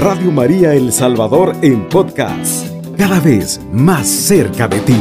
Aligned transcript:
Radio 0.00 0.32
María 0.32 0.72
El 0.72 0.94
Salvador 0.94 1.54
en 1.60 1.86
podcast, 1.86 2.66
cada 2.96 3.20
vez 3.20 3.60
más 3.70 4.08
cerca 4.08 4.66
de 4.66 4.80
ti. 4.80 4.96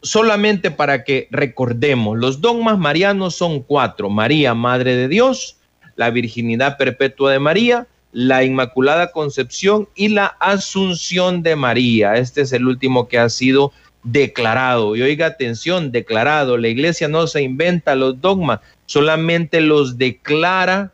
Solamente 0.00 0.70
para 0.70 1.04
que 1.04 1.28
recordemos, 1.30 2.16
los 2.16 2.40
dogmas 2.40 2.78
marianos 2.78 3.34
son 3.34 3.60
cuatro. 3.60 4.08
María, 4.08 4.54
Madre 4.54 4.96
de 4.96 5.08
Dios, 5.08 5.58
la 5.96 6.08
virginidad 6.08 6.78
perpetua 6.78 7.30
de 7.32 7.40
María, 7.40 7.88
la 8.12 8.42
Inmaculada 8.42 9.12
Concepción 9.12 9.86
y 9.94 10.08
la 10.08 10.28
Asunción 10.40 11.42
de 11.42 11.56
María. 11.56 12.16
Este 12.16 12.40
es 12.40 12.54
el 12.54 12.66
último 12.66 13.06
que 13.06 13.18
ha 13.18 13.28
sido 13.28 13.70
declarado. 14.02 14.96
Y 14.96 15.02
oiga, 15.02 15.26
atención, 15.26 15.92
declarado. 15.92 16.56
La 16.56 16.68
iglesia 16.68 17.08
no 17.08 17.26
se 17.26 17.42
inventa 17.42 17.94
los 17.94 18.18
dogmas, 18.18 18.60
solamente 18.90 19.60
los 19.60 19.98
declara, 19.98 20.92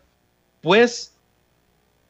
pues 0.60 1.14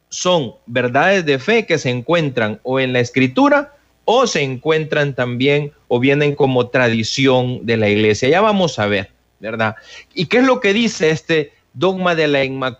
son 0.09 0.55
verdades 0.65 1.25
de 1.25 1.39
fe 1.39 1.65
que 1.65 1.77
se 1.77 1.89
encuentran 1.89 2.59
o 2.63 2.81
en 2.81 2.91
la 2.91 2.99
escritura 2.99 3.73
o 4.03 4.27
se 4.27 4.41
encuentran 4.41 5.15
también 5.15 5.71
o 5.87 6.01
vienen 6.01 6.35
como 6.35 6.67
tradición 6.67 7.65
de 7.65 7.77
la 7.77 7.87
iglesia. 7.87 8.27
Ya 8.27 8.41
vamos 8.41 8.79
a 8.79 8.87
ver, 8.87 9.11
¿verdad? 9.39 9.77
¿Y 10.13 10.25
qué 10.25 10.39
es 10.39 10.43
lo 10.43 10.59
que 10.59 10.73
dice 10.73 11.09
este 11.09 11.53
dogma 11.73 12.15
de 12.15 12.27
la 12.27 12.79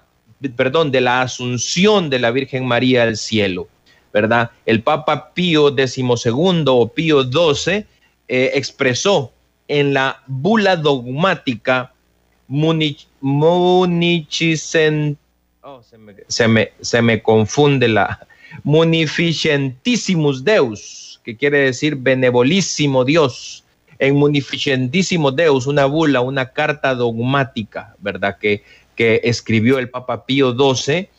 de 0.91 1.01
la 1.01 1.21
asunción 1.21 2.09
de 2.09 2.19
la 2.19 2.31
Virgen 2.31 2.65
María 2.65 3.03
al 3.03 3.15
cielo? 3.15 3.69
¿Verdad? 4.11 4.51
El 4.65 4.83
Papa 4.83 5.33
Pío 5.33 5.73
XII 5.73 6.03
o 6.67 6.87
Pío 6.89 7.23
XII 7.23 7.85
eh, 8.27 8.51
expresó 8.53 9.31
en 9.69 9.93
la 9.93 10.23
bula 10.27 10.75
dogmática 10.75 11.93
Municicent, 12.47 13.07
oh, 15.61 15.81
se, 15.83 15.97
me, 15.97 16.15
se, 16.27 16.47
me, 16.47 16.71
se 16.81 17.01
me 17.01 17.21
confunde 17.21 17.87
la 17.87 18.25
Munificentissimus 18.63 20.43
Deus, 20.43 21.19
que 21.23 21.35
quiere 21.35 21.59
decir 21.59 21.95
benevolísimo 21.95 23.03
Dios. 23.05 23.63
En 23.99 24.15
Munificentissimus 24.15 25.35
Deus, 25.35 25.67
una 25.67 25.85
bula, 25.85 26.21
una 26.21 26.51
carta 26.51 26.93
dogmática, 26.95 27.95
¿verdad? 27.99 28.37
Que, 28.39 28.63
que 28.95 29.21
escribió 29.23 29.79
el 29.79 29.89
Papa 29.89 30.25
Pío 30.25 30.55
XII, 30.55 31.09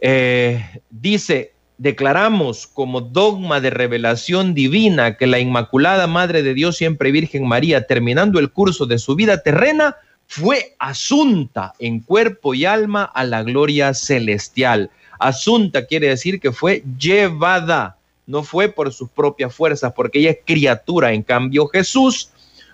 eh, 0.00 0.80
dice 0.90 1.52
declaramos 1.78 2.66
como 2.66 3.00
dogma 3.00 3.60
de 3.60 3.70
revelación 3.70 4.52
divina 4.52 5.16
que 5.16 5.26
la 5.26 5.38
Inmaculada 5.38 6.06
Madre 6.08 6.42
de 6.42 6.52
Dios, 6.52 6.76
siempre 6.76 7.12
Virgen 7.12 7.46
María, 7.46 7.86
terminando 7.86 8.40
el 8.40 8.50
curso 8.50 8.84
de 8.84 8.98
su 8.98 9.14
vida 9.14 9.42
terrena, 9.42 9.96
fue 10.28 10.76
asunta 10.78 11.72
en 11.78 12.00
cuerpo 12.00 12.54
y 12.54 12.66
alma 12.66 13.04
a 13.04 13.24
la 13.24 13.42
gloria 13.42 13.94
celestial. 13.94 14.90
Asunta 15.18 15.86
quiere 15.86 16.08
decir 16.08 16.38
que 16.38 16.52
fue 16.52 16.84
llevada, 16.98 17.96
no 18.26 18.42
fue 18.42 18.68
por 18.68 18.92
sus 18.92 19.08
propias 19.08 19.54
fuerzas, 19.54 19.94
porque 19.96 20.18
ella 20.20 20.30
es 20.30 20.38
criatura. 20.44 21.14
En 21.14 21.22
cambio, 21.22 21.66
Jesús 21.68 22.30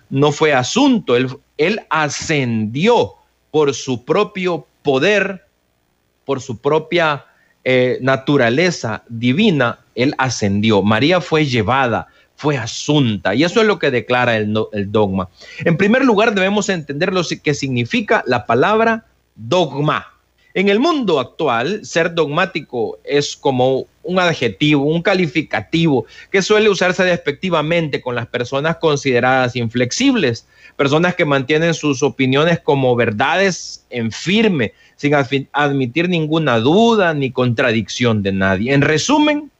no 0.09 0.33
fue 0.33 0.53
asunto, 0.53 1.15
él, 1.15 1.81
ascendió 1.89 3.13
por 3.51 3.73
su 3.73 4.03
propio 4.03 4.67
poder, 4.83 5.45
por 6.25 6.41
su 6.41 6.57
propia 6.57 7.25
eh, 7.63 7.99
naturaleza 8.01 9.03
divina, 9.07 9.79
él 9.95 10.13
ascendió. 10.17 10.81
María 10.81 11.21
fue 11.21 11.45
llevada, 11.45 12.07
fue 12.35 12.57
asunta. 12.57 13.33
Y 13.33 13.43
eso 13.43 13.61
es 13.61 13.67
lo 13.67 13.79
que 13.79 13.91
declara 13.91 14.37
el, 14.37 14.53
dogma. 14.91 15.29
En 15.59 15.77
primer 15.77 16.03
lugar, 16.03 16.33
debemos 16.33 16.69
entender 16.69 17.13
lo 17.13 17.21
que 17.43 17.53
significa 17.53 18.23
la 18.27 18.45
palabra 18.45 19.05
dogma. 19.35 20.07
En 20.53 20.69
el 20.69 20.79
mundo 20.79 21.19
actual, 21.19 21.85
ser 21.85 22.13
dogmático 22.13 22.97
es 23.03 23.35
como 23.35 23.87
un 24.03 24.19
adjetivo, 24.19 24.85
un 24.85 25.01
calificativo 25.01 26.05
que 26.31 26.41
suele 26.41 26.69
usarse 26.69 27.03
despectivamente 27.03 27.99
con 27.99 28.15
las 28.15 28.27
personas 28.27 28.77
consideradas 28.77 29.57
inflexibles, 29.57 30.47
personas 30.77 31.15
que 31.15 31.25
mantienen 31.25 31.73
sus 31.73 32.03
opiniones 32.03 32.61
como 32.61 32.95
verdades 32.95 33.85
en 33.89 34.13
firme, 34.13 34.71
sin 34.95 35.13
admitir 35.51 36.07
ninguna 36.07 36.59
duda 36.59 37.13
ni 37.13 37.31
contradicción 37.31 38.23
de 38.23 38.31
nadie. 38.31 38.73
En 38.73 38.81
resumen, 38.81 39.51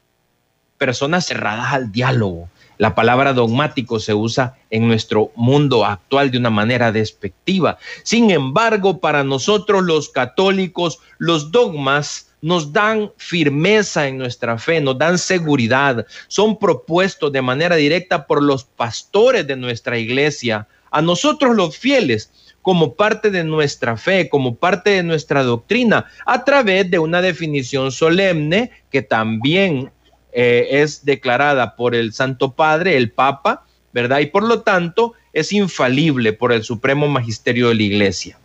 personas 0.78 1.26
cerradas 1.26 1.74
al 1.74 1.92
diálogo. 1.92 2.48
La 2.78 2.96
palabra 2.96 3.34
dogmático 3.34 4.00
se 4.00 4.14
usa 4.14 4.58
en 4.70 4.88
nuestro 4.88 5.32
mundo 5.36 5.86
actual 5.86 6.32
de 6.32 6.38
una 6.38 6.50
manera 6.50 6.92
despectiva. 6.92 7.78
Sin 8.04 8.32
embargo, 8.32 9.00
para 9.00 9.24
nosotros 9.24 9.84
los 9.84 10.10
católicos, 10.10 11.00
los 11.18 11.52
dogmas 11.52 12.32
nos 12.42 12.74
dan 12.74 13.12
firmeza 13.18 14.08
en 14.08 14.18
nuestra 14.18 14.58
fe, 14.58 14.82
nos 14.82 14.98
dan 14.98 15.18
seguridad, 15.18 16.06
son 16.28 16.60
propuestos 16.60 17.32
de 17.32 17.42
manera 17.42 17.76
directa 17.76 18.28
por 18.28 18.44
los 18.44 18.66
pastores 18.66 19.48
de 19.48 19.56
nuestra 19.56 19.98
iglesia. 19.98 20.68
A 20.92 21.02
nosotros 21.02 21.56
los 21.56 21.78
fieles 21.78 22.32
como 22.62 22.96
parte 22.96 23.30
de 23.30 23.44
nuestra 23.44 23.96
fe, 23.96 24.28
como 24.28 24.56
parte 24.56 24.90
de 24.90 25.04
nuestra 25.04 25.44
doctrina, 25.44 26.06
a 26.26 26.44
través 26.44 26.90
de 26.90 27.00
una 27.00 27.22
definición 27.22 27.92
solemne 27.92 28.72
que 28.92 29.02
también 29.02 29.92
eh, 30.38 30.82
es 30.82 31.06
declarada 31.06 31.78
por 31.78 31.96
el 31.96 32.12
Santo 32.12 32.52
Padre, 32.52 32.98
el 32.98 33.10
Papa, 33.10 33.66
¿verdad? 33.94 34.20
Y 34.20 34.26
por 34.26 34.44
lo 34.44 34.64
tanto 34.64 35.14
es 35.32 35.54
infalible 35.54 36.34
por 36.34 36.52
el 36.52 36.62
Supremo 36.62 37.08
Magisterio 37.08 37.70
de 37.70 37.76
la 37.76 37.84
Iglesia. 37.84 38.38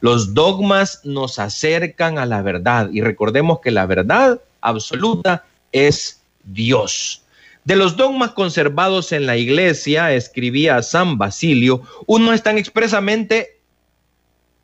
Los 0.00 0.34
dogmas 0.34 1.00
nos 1.02 1.40
acercan 1.40 2.16
a 2.18 2.26
la 2.26 2.42
verdad 2.42 2.90
y 2.92 3.00
recordemos 3.00 3.58
que 3.58 3.72
la 3.72 3.86
verdad 3.86 4.40
absoluta 4.60 5.44
es 5.72 6.22
Dios. 6.44 7.24
De 7.64 7.74
los 7.74 7.96
dogmas 7.96 8.30
conservados 8.30 9.10
en 9.10 9.26
la 9.26 9.36
iglesia, 9.36 10.12
escribía 10.14 10.80
San 10.82 11.18
Basilio, 11.18 11.82
uno 12.06 12.32
están 12.32 12.56
expresamente 12.56 13.58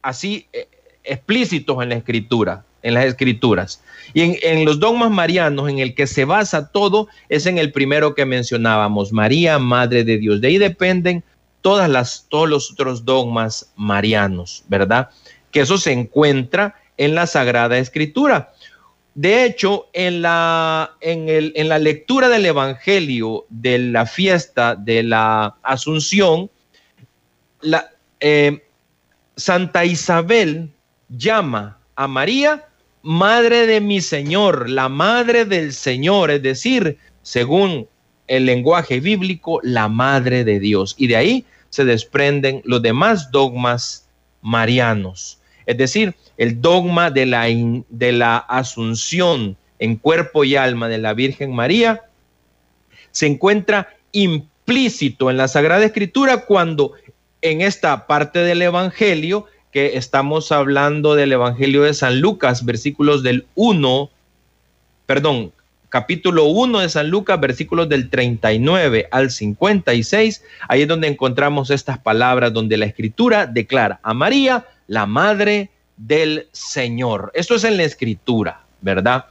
así 0.01 0.47
eh, 0.53 0.69
explícitos 1.03 1.83
en 1.83 1.89
la 1.89 1.97
escritura, 1.97 2.65
en 2.85 2.95
las 2.95 3.07
escrituras. 3.07 3.83
Y 4.13 4.39
en, 4.47 4.65
los 4.65 4.79
dogmas 4.79 5.11
marianos, 5.11 5.69
en 5.69 5.81
el 5.81 5.95
que 5.95 6.07
se 6.07 6.25
basa 6.25 6.71
todo, 6.71 7.09
es 7.29 7.47
en 7.47 7.59
el 7.59 7.73
primero 7.73 8.15
que 8.15 8.25
mencionábamos, 8.27 9.13
María, 9.13 9.59
Madre 9.59 10.05
de 10.05 10.19
Dios. 10.19 10.41
De 10.41 10.49
ahí 10.49 10.59
dependen 10.59 11.25
todas 11.63 11.89
las, 11.91 12.27
todos 12.29 12.49
los 12.49 12.71
otros 12.71 13.05
dogmas 13.05 13.73
marianos, 13.75 14.63
¿verdad? 14.69 15.09
Que 15.51 15.61
eso 15.61 15.79
se 15.79 15.93
encuentra 15.93 16.77
en 16.99 17.15
la 17.15 17.27
Sagrada 17.27 17.79
Escritura. 17.79 18.53
De 19.15 19.45
hecho, 19.45 19.89
en 19.95 20.23
la, 20.23 20.93
en, 21.01 21.69
la 21.69 21.79
lectura 21.79 22.29
del 22.29 22.45
Evangelio 22.47 23.47
de 23.49 23.79
la 23.79 24.05
fiesta 24.07 24.77
de 24.77 25.05
la 25.05 25.57
Asunción, 25.63 26.51
la, 27.63 27.91
eh, 28.21 28.63
Santa 29.37 29.85
Isabel 29.85 30.71
llama 31.09 31.79
a 31.97 32.07
María 32.07 32.69
Madre 33.07 33.67
de 33.67 33.83
mi 33.83 34.01
Señor, 34.01 34.71
la 34.71 34.89
Madre 34.89 35.45
del 35.45 35.75
Señor, 35.75 36.31
es 36.31 36.43
decir, 36.43 36.97
según 37.21 37.87
el 38.29 38.47
lenguaje 38.47 38.99
bíblico, 38.99 39.61
la 39.63 39.91
Madre 39.91 40.43
de 40.43 40.59
Dios. 40.59 40.95
Y 40.97 41.09
de 41.09 41.17
ahí 41.17 41.45
se 41.69 41.85
desprenden 41.85 42.63
los 42.65 42.81
demás 42.81 43.31
dogmas 43.31 44.09
marianos. 44.41 45.39
Es 45.67 45.77
decir, 45.77 46.15
el 46.39 46.63
dogma 46.63 47.11
de 47.11 47.27
la, 47.27 47.45
de 47.91 48.13
la 48.13 48.39
asunción 48.39 49.55
en 49.79 49.97
cuerpo 49.97 50.43
y 50.45 50.57
alma 50.57 50.89
de 50.89 50.97
la 50.97 51.13
Virgen 51.13 51.55
María 51.55 52.05
se 53.11 53.27
encuentra 53.27 53.95
implícito 54.13 55.29
en 55.29 55.37
la 55.37 55.49
Sagrada 55.49 55.85
Escritura 55.85 56.47
cuando 56.47 56.93
en 57.43 57.61
esta 57.61 58.07
parte 58.07 58.39
del 58.39 58.63
Evangelio, 58.63 59.45
que 59.75 59.97
estamos 59.97 60.53
hablando 60.53 61.17
del 61.17 61.33
Evangelio 61.33 61.83
de 61.83 61.95
San 61.95 62.21
Lucas, 62.21 62.65
versículos 62.65 63.25
del 63.25 63.45
1, 63.57 64.09
perdón, 65.05 65.51
capítulo 65.89 66.45
1 66.45 66.79
de 66.79 66.89
San 66.89 67.11
Lucas, 67.11 67.41
versículos 67.41 67.89
del 67.89 68.09
39 68.09 69.09
al 69.11 69.33
56, 69.33 70.45
ahí 70.69 70.83
es 70.83 70.89
donde 70.89 71.09
encontramos 71.09 71.71
estas 71.71 71.99
palabras 71.99 72.53
donde 72.53 72.77
la 72.77 72.85
escritura 72.85 73.47
declara 73.47 73.99
a 74.05 74.15
María 74.15 74.65
la 74.87 75.07
madre 75.07 75.71
del 75.97 76.47
Señor. 76.53 77.33
Esto 77.35 77.57
es 77.57 77.65
en 77.65 77.77
la 77.77 77.83
escritura, 77.83 78.61
¿verdad? 78.81 79.25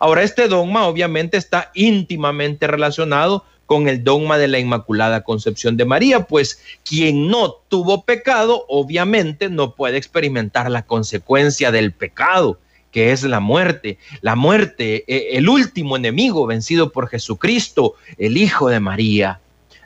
Ahora, 0.00 0.24
este 0.24 0.48
dogma 0.48 0.88
obviamente 0.88 1.36
está 1.36 1.70
íntimamente 1.72 2.66
relacionado 2.66 3.44
con 3.66 3.88
el 3.88 4.04
dogma 4.04 4.38
de 4.38 4.48
la 4.48 4.58
Inmaculada 4.58 5.24
Concepción 5.24 5.76
de 5.76 5.84
María, 5.84 6.26
pues 6.26 6.62
quien 6.84 7.28
no 7.28 7.52
tuvo 7.68 8.04
pecado, 8.04 8.64
obviamente 8.68 9.48
no 9.48 9.74
puede 9.74 9.96
experimentar 9.96 10.70
la 10.70 10.82
consecuencia 10.86 11.70
del 11.70 11.92
pecado, 11.92 12.58
que 12.90 13.12
es 13.12 13.22
la 13.24 13.40
muerte. 13.40 13.98
La 14.20 14.36
muerte, 14.36 15.04
e, 15.06 15.36
el 15.36 15.48
último 15.48 15.96
enemigo 15.96 16.46
vencido 16.46 16.92
por 16.92 17.08
Jesucristo, 17.08 17.94
el 18.18 18.36
Hijo 18.36 18.68
de 18.68 18.80
María. 18.80 19.40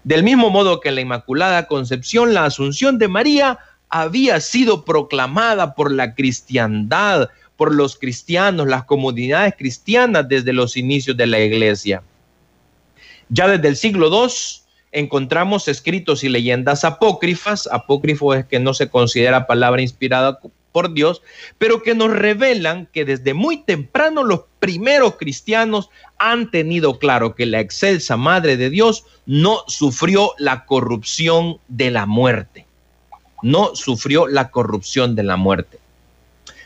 Del 0.04 0.22
mismo 0.22 0.50
modo 0.50 0.80
que 0.80 0.90
la 0.90 1.00
Inmaculada 1.00 1.66
Concepción, 1.66 2.34
la 2.34 2.44
Asunción 2.44 2.98
de 2.98 3.08
María 3.08 3.58
había 3.88 4.40
sido 4.40 4.84
proclamada 4.84 5.74
por 5.74 5.90
la 5.90 6.14
cristiandad, 6.14 7.30
por 7.56 7.74
los 7.74 7.96
cristianos, 7.96 8.68
las 8.68 8.84
comunidades 8.84 9.54
cristianas 9.58 10.28
desde 10.28 10.52
los 10.52 10.76
inicios 10.76 11.16
de 11.16 11.26
la 11.26 11.40
iglesia. 11.40 12.02
Ya 13.28 13.48
desde 13.48 13.68
el 13.68 13.76
siglo 13.76 14.08
II 14.08 14.32
encontramos 14.92 15.68
escritos 15.68 16.24
y 16.24 16.28
leyendas 16.28 16.84
apócrifas, 16.84 17.68
apócrifo 17.70 18.34
es 18.34 18.46
que 18.46 18.58
no 18.58 18.74
se 18.74 18.88
considera 18.88 19.46
palabra 19.46 19.82
inspirada 19.82 20.40
por 20.72 20.94
Dios, 20.94 21.22
pero 21.58 21.82
que 21.82 21.94
nos 21.94 22.10
revelan 22.10 22.86
que 22.86 23.04
desde 23.04 23.34
muy 23.34 23.58
temprano 23.64 24.22
los 24.22 24.42
primeros 24.60 25.16
cristianos 25.16 25.90
han 26.18 26.50
tenido 26.50 26.98
claro 26.98 27.34
que 27.34 27.46
la 27.46 27.60
excelsa 27.60 28.16
Madre 28.16 28.56
de 28.56 28.70
Dios 28.70 29.04
no 29.26 29.62
sufrió 29.66 30.32
la 30.38 30.64
corrupción 30.64 31.58
de 31.68 31.90
la 31.90 32.06
muerte, 32.06 32.66
no 33.42 33.74
sufrió 33.74 34.26
la 34.26 34.50
corrupción 34.50 35.14
de 35.14 35.22
la 35.22 35.36
muerte. 35.36 35.78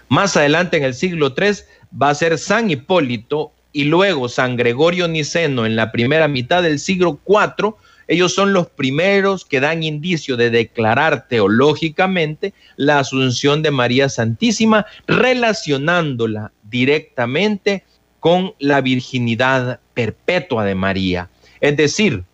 Más 0.09 0.37
adelante 0.37 0.77
en 0.77 0.85
el 0.85 0.95
siglo 0.95 1.35
III 1.37 1.57
va 2.01 2.11
a 2.11 2.15
ser 2.15 2.39
San 2.39 2.71
Hipólito 2.71 3.53
y 3.73 3.85
luego 3.85 4.29
San 4.29 4.57
Gregorio 4.57 5.09
Niceno 5.09 5.67
en 5.67 5.77
la 5.77 5.93
primera 5.93 6.29
mitad 6.29 6.63
del 6.63 6.79
siglo 6.79 7.21
IV 7.27 7.75
ellos 8.09 8.35
son 8.35 8.53
los 8.53 8.69
primeros 8.69 9.45
que 9.45 9.61
dan 9.61 9.83
indicio 9.83 10.37
de 10.37 10.51
declarar 10.51 11.29
teológicamente 11.29 12.53
la 12.77 12.99
asunción 12.99 13.63
de 13.63 13.71
María 13.71 14.09
Santísima, 14.09 14.87
relacionándola 15.07 16.53
directamente 16.63 17.85
con 18.21 18.55
la 18.59 18.81
virginidad 18.81 19.81
perpetua 19.95 20.65
de 20.65 20.75
María. 20.75 21.31
Es 21.61 21.77
decir, 21.77 22.25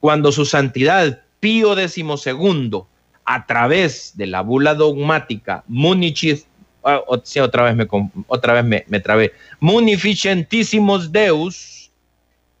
cuando 0.00 0.32
su 0.32 0.44
santidad 0.44 1.22
Pío 1.40 1.74
XII, 1.74 2.82
a 3.26 3.46
través 3.46 4.16
de 4.16 4.26
la 4.26 4.40
bula 4.40 4.74
dogmática 4.74 5.64
Munichis, 5.66 6.46
ah, 6.84 7.02
otra 7.06 7.64
vez 7.64 7.76
me, 7.76 7.86
otra 8.28 8.62
vez 8.62 8.84
me, 8.88 9.00
trabé, 9.00 9.32
Munificentissimos 9.60 11.12
Deus, 11.12 11.90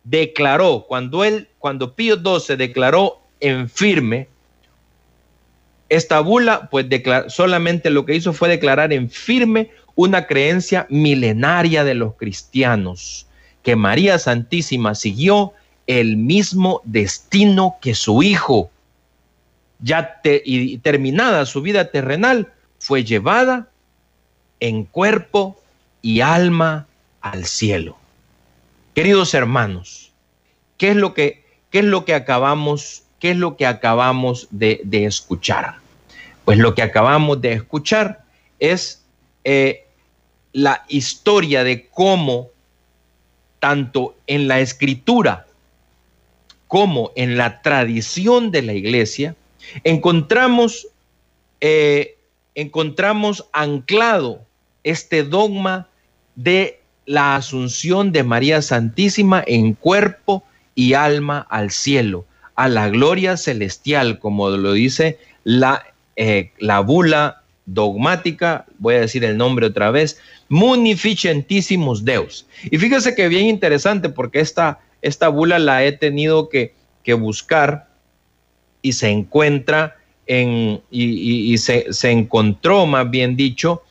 declaró, 0.04 0.84
cuando 0.86 1.24
él, 1.24 1.48
cuando 1.58 1.94
Pío 1.94 2.16
XII 2.16 2.56
declaró 2.56 3.20
en 3.40 3.68
firme, 3.68 4.28
esta 5.88 6.20
bula, 6.20 6.68
pues 6.70 6.86
solamente 7.28 7.90
lo 7.90 8.04
que 8.04 8.14
hizo 8.14 8.32
fue 8.32 8.48
declarar 8.48 8.92
en 8.92 9.10
firme 9.10 9.70
una 9.94 10.26
creencia 10.26 10.86
milenaria 10.90 11.84
de 11.84 11.94
los 11.94 12.14
cristianos, 12.14 13.26
que 13.62 13.76
María 13.76 14.18
Santísima 14.18 14.94
siguió 14.94 15.52
el 15.86 16.16
mismo 16.16 16.80
destino 16.84 17.76
que 17.80 17.94
su 17.94 18.22
hijo. 18.22 18.70
Ya 19.80 20.20
y 20.24 20.78
terminada 20.78 21.46
su 21.46 21.60
vida 21.60 21.90
terrenal, 21.90 22.48
fue 22.78 23.04
llevada 23.04 23.68
en 24.64 24.84
cuerpo 24.84 25.60
y 26.00 26.22
alma 26.22 26.86
al 27.20 27.44
cielo. 27.44 27.98
Queridos 28.94 29.34
hermanos, 29.34 30.10
¿qué 30.78 30.88
es 30.88 30.96
lo 30.96 31.12
que, 31.12 31.44
qué 31.68 31.80
es 31.80 31.84
lo 31.84 32.06
que 32.06 32.14
acabamos, 32.14 33.02
qué 33.20 33.32
es 33.32 33.36
lo 33.36 33.58
que 33.58 33.66
acabamos 33.66 34.48
de, 34.50 34.80
escuchar? 34.90 35.74
Pues 36.46 36.56
lo 36.56 36.74
que 36.74 36.80
acabamos 36.80 37.42
de 37.42 37.52
escuchar 37.52 38.24
es 38.58 39.04
eh, 39.44 39.84
la 40.54 40.86
historia 40.88 41.62
de 41.62 41.86
cómo 41.88 42.48
tanto 43.58 44.16
en 44.26 44.48
la 44.48 44.60
escritura 44.60 45.46
como 46.68 47.12
en 47.16 47.36
la 47.36 47.60
tradición 47.60 48.50
de 48.50 48.62
la 48.62 48.72
iglesia 48.72 49.36
encontramos, 49.84 50.88
eh, 51.60 52.16
encontramos 52.54 53.44
anclado 53.52 54.43
este 54.84 55.24
dogma 55.24 55.88
de 56.36 56.80
la 57.06 57.36
asunción 57.36 58.12
de 58.12 58.22
María 58.22 58.62
Santísima 58.62 59.42
en 59.46 59.74
cuerpo 59.74 60.44
y 60.74 60.94
alma 60.94 61.46
al 61.50 61.70
cielo, 61.70 62.24
a 62.54 62.68
la 62.68 62.88
gloria 62.88 63.36
celestial, 63.36 64.18
como 64.18 64.50
lo 64.50 64.72
dice 64.72 65.18
la, 65.44 65.84
eh, 66.16 66.52
la 66.58 66.80
bula 66.80 67.42
dogmática, 67.66 68.66
voy 68.78 68.96
a 68.96 69.00
decir 69.00 69.24
el 69.24 69.36
nombre 69.36 69.66
otra 69.66 69.90
vez, 69.90 70.20
Munificentissimus 70.48 72.04
Deus. 72.04 72.46
Y 72.70 72.78
fíjese 72.78 73.14
que 73.14 73.28
bien 73.28 73.46
interesante 73.46 74.08
porque 74.08 74.40
esta, 74.40 74.80
esta 75.02 75.28
bula 75.28 75.58
la 75.58 75.84
he 75.84 75.92
tenido 75.92 76.48
que, 76.48 76.74
buscar 77.18 77.88
y 78.80 78.92
se 78.92 79.10
encuentra 79.10 79.96
en, 80.26 80.80
y, 80.90 81.56
se, 81.58 81.92
se, 81.92 82.10
encontró, 82.10 82.86
más 82.86 83.10
bien 83.10 83.36
dicho, 83.36 83.82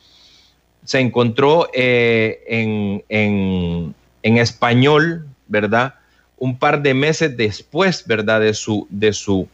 se 0.84 1.00
encontró 1.00 1.68
eh, 1.72 3.02
en, 3.08 3.94
español, 4.22 5.26
¿verdad? 5.48 5.94
Un 6.38 6.58
par 6.58 6.82
de 6.82 6.94
meses 6.94 7.36
después, 7.36 8.04
¿verdad? 8.06 8.40
De 8.40 8.54
su, 8.54 8.86
de 8.90 9.12
su, 9.12 9.48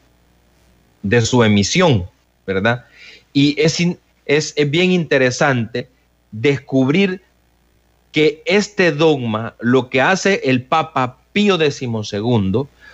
de 1.02 1.20
su 1.22 1.42
emisión, 1.42 2.06
¿verdad? 2.46 2.84
Y 3.32 3.60
es, 3.60 3.78
es, 4.26 4.52
es 4.56 4.70
bien 4.70 4.90
interesante 4.90 5.88
descubrir 6.32 7.22
que 8.12 8.42
este 8.44 8.90
dogma, 8.90 9.54
lo 9.60 9.88
que 9.88 10.00
hace 10.00 10.40
el 10.44 10.62
Papa 10.62 11.18
Pío 11.32 11.56
XII, 11.56 11.90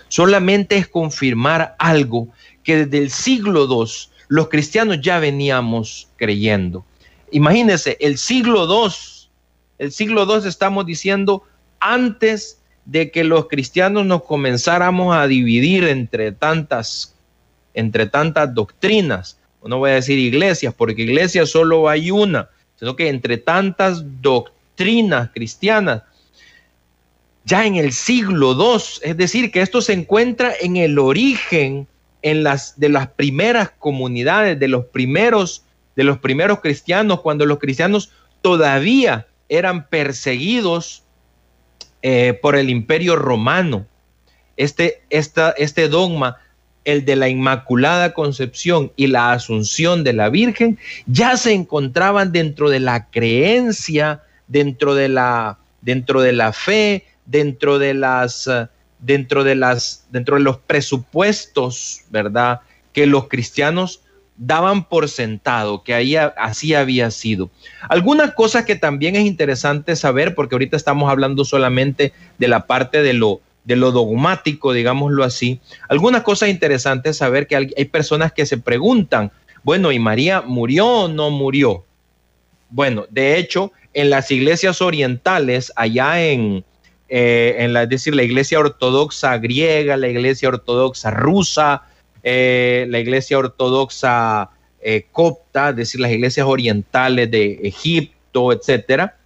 solamente 0.09 0.77
es 0.77 0.89
confirmar 0.89 1.75
algo 1.79 2.29
que 2.63 2.85
desde 2.85 2.99
el 2.99 3.11
siglo 3.11 3.67
II 3.67 3.91
los 4.29 4.49
cristianos 4.49 5.01
ya 5.01 5.19
veníamos 5.19 6.09
creyendo 6.17 6.85
Imagínense, 7.31 7.97
el 8.01 8.19
siglo 8.19 8.67
II, 8.67 8.93
el 9.79 9.93
siglo 9.93 10.25
II 10.25 10.49
estamos 10.49 10.87
diciendo 10.87 11.43
antes 11.81 12.61
de 12.85 13.11
que 13.11 13.25
los 13.25 13.49
cristianos 13.49 14.07
nos 14.07 14.25
comenzáramos 14.25 15.15
a 15.15 15.27
dividir 15.27 15.85
entre 15.85 16.33
tantas, 16.33 17.15
entre 17.75 18.07
tantas 18.07 18.55
doctrinas. 18.55 19.39
No 19.63 19.79
voy 19.79 19.91
a 19.91 19.95
decir 19.95 20.19
iglesias, 20.19 20.73
porque 20.73 21.03
iglesias 21.03 21.51
solo 21.51 21.89
hay 21.89 22.13
una, 22.13 22.49
sino 22.79 22.95
que 22.95 23.09
entre 23.09 23.37
tantas 23.37 24.05
doctrinas 24.23 25.31
cristianas, 25.35 26.03
ya 27.45 27.67
en 27.67 27.75
el 27.77 27.93
siglo 27.93 28.53
II, 28.53 28.83
es 29.03 29.17
decir, 29.17 29.51
que 29.51 29.61
esto 29.61 29.81
se 29.81 29.93
encuentra 29.93 30.53
en 30.61 30.77
el 30.77 30.99
origen 30.99 31.89
en 32.23 32.43
las, 32.45 32.79
de 32.79 32.89
las 32.89 33.09
primeras 33.09 33.71
comunidades, 33.71 34.59
de 34.59 34.69
los 34.69 34.87
primeros 34.87 35.63
de 35.97 36.05
los 36.05 36.19
primeros 36.19 36.61
cristianos, 36.61 37.23
cuando 37.23 37.47
los 37.47 37.59
cristianos 37.59 38.11
todavía 38.43 39.27
eran 39.49 39.89
perseguidos 39.89 41.03
eh, 42.03 42.39
por 42.41 42.55
el 42.57 42.71
imperio 42.71 43.17
romano. 43.17 43.87
Este, 44.57 45.03
este 45.11 45.89
dogma, 45.89 46.37
el 46.85 47.05
de 47.05 47.17
la 47.17 47.29
Inmaculada 47.29 48.15
Concepción 48.15 48.93
y 48.97 49.09
la 49.09 49.33
Asunción 49.33 50.05
de 50.05 50.13
la 50.13 50.29
Virgen, 50.29 50.79
ya 51.07 51.37
se 51.37 51.53
encontraban 51.53 52.31
dentro 52.33 52.71
de 52.71 52.81
la 52.81 53.07
creencia, 53.11 54.23
dentro 54.47 54.95
de 54.95 55.09
la, 55.09 55.59
dentro 55.81 56.21
de 56.21 56.33
la 56.33 56.53
fe, 56.53 57.05
dentro 57.27 57.79
de 57.79 57.95
las, 57.95 58.49
dentro 58.99 59.45
de 59.45 59.55
las, 59.57 60.07
dentro 60.11 60.37
de 60.37 60.43
los 60.43 60.59
presupuestos, 60.59 62.03
¿verdad? 62.11 62.61
Que 62.93 63.07
los 63.07 63.29
cristianos 63.29 64.01
daban 64.39 64.89
por 64.89 65.09
sentado 65.09 65.83
que 65.83 66.19
así 66.37 66.75
había 66.75 67.11
sido. 67.11 67.51
Algunas 67.89 68.33
cosas 68.35 68.65
que 68.65 68.77
también 68.77 69.17
es 69.17 69.25
interesante 69.25 69.97
saber, 69.97 70.35
porque 70.35 70.55
ahorita 70.55 70.77
estamos 70.77 71.11
hablando 71.11 71.45
solamente 71.45 72.13
de 72.39 72.49
la 72.49 72.67
parte 72.67 73.03
de 73.03 73.15
lo, 73.15 73.41
de 73.65 73.77
lo 73.77 73.93
dogmático, 73.93 74.73
digámoslo 74.73 75.25
así. 75.25 75.61
Algunas 75.89 76.23
cosas 76.23 76.51
interesantes 76.51 77.17
saber 77.17 77.47
que 77.47 77.57
hay, 77.57 77.85
personas 77.87 78.33
que 78.33 78.47
se 78.47 78.59
preguntan, 78.59 79.33
bueno, 79.63 79.91
¿y 79.91 79.99
María 79.99 80.43
murió 80.43 80.87
o 80.87 81.09
no 81.09 81.31
murió? 81.31 81.85
Bueno, 82.69 83.07
de 83.11 83.39
hecho, 83.39 83.73
en 83.95 84.11
las 84.11 84.31
iglesias 84.31 84.83
orientales, 84.83 85.73
allá 85.77 86.23
en, 86.23 86.65
eh, 87.09 87.57
en 87.59 87.73
la, 87.73 87.85
es 87.85 87.89
decir, 87.89 88.15
la 88.15 88.23
iglesia 88.23 88.59
ortodoxa 88.59 89.39
griega, 89.39 89.97
la 89.97 90.09
iglesia 90.09 90.49
ortodoxa 90.49 91.11
rusa, 91.11 91.83
eh, 92.29 92.87
la 92.89 92.99
iglesia 92.99 93.39
ortodoxa 93.39 94.51
eh, 94.81 95.07
copta, 95.13 95.71
es 95.71 95.77
decir, 95.77 96.01
las 96.01 96.11
iglesias 96.11 96.45
orientales 96.45 97.31
de 97.31 97.61
Egipto, 97.63 98.53
etcétera, 98.53 99.17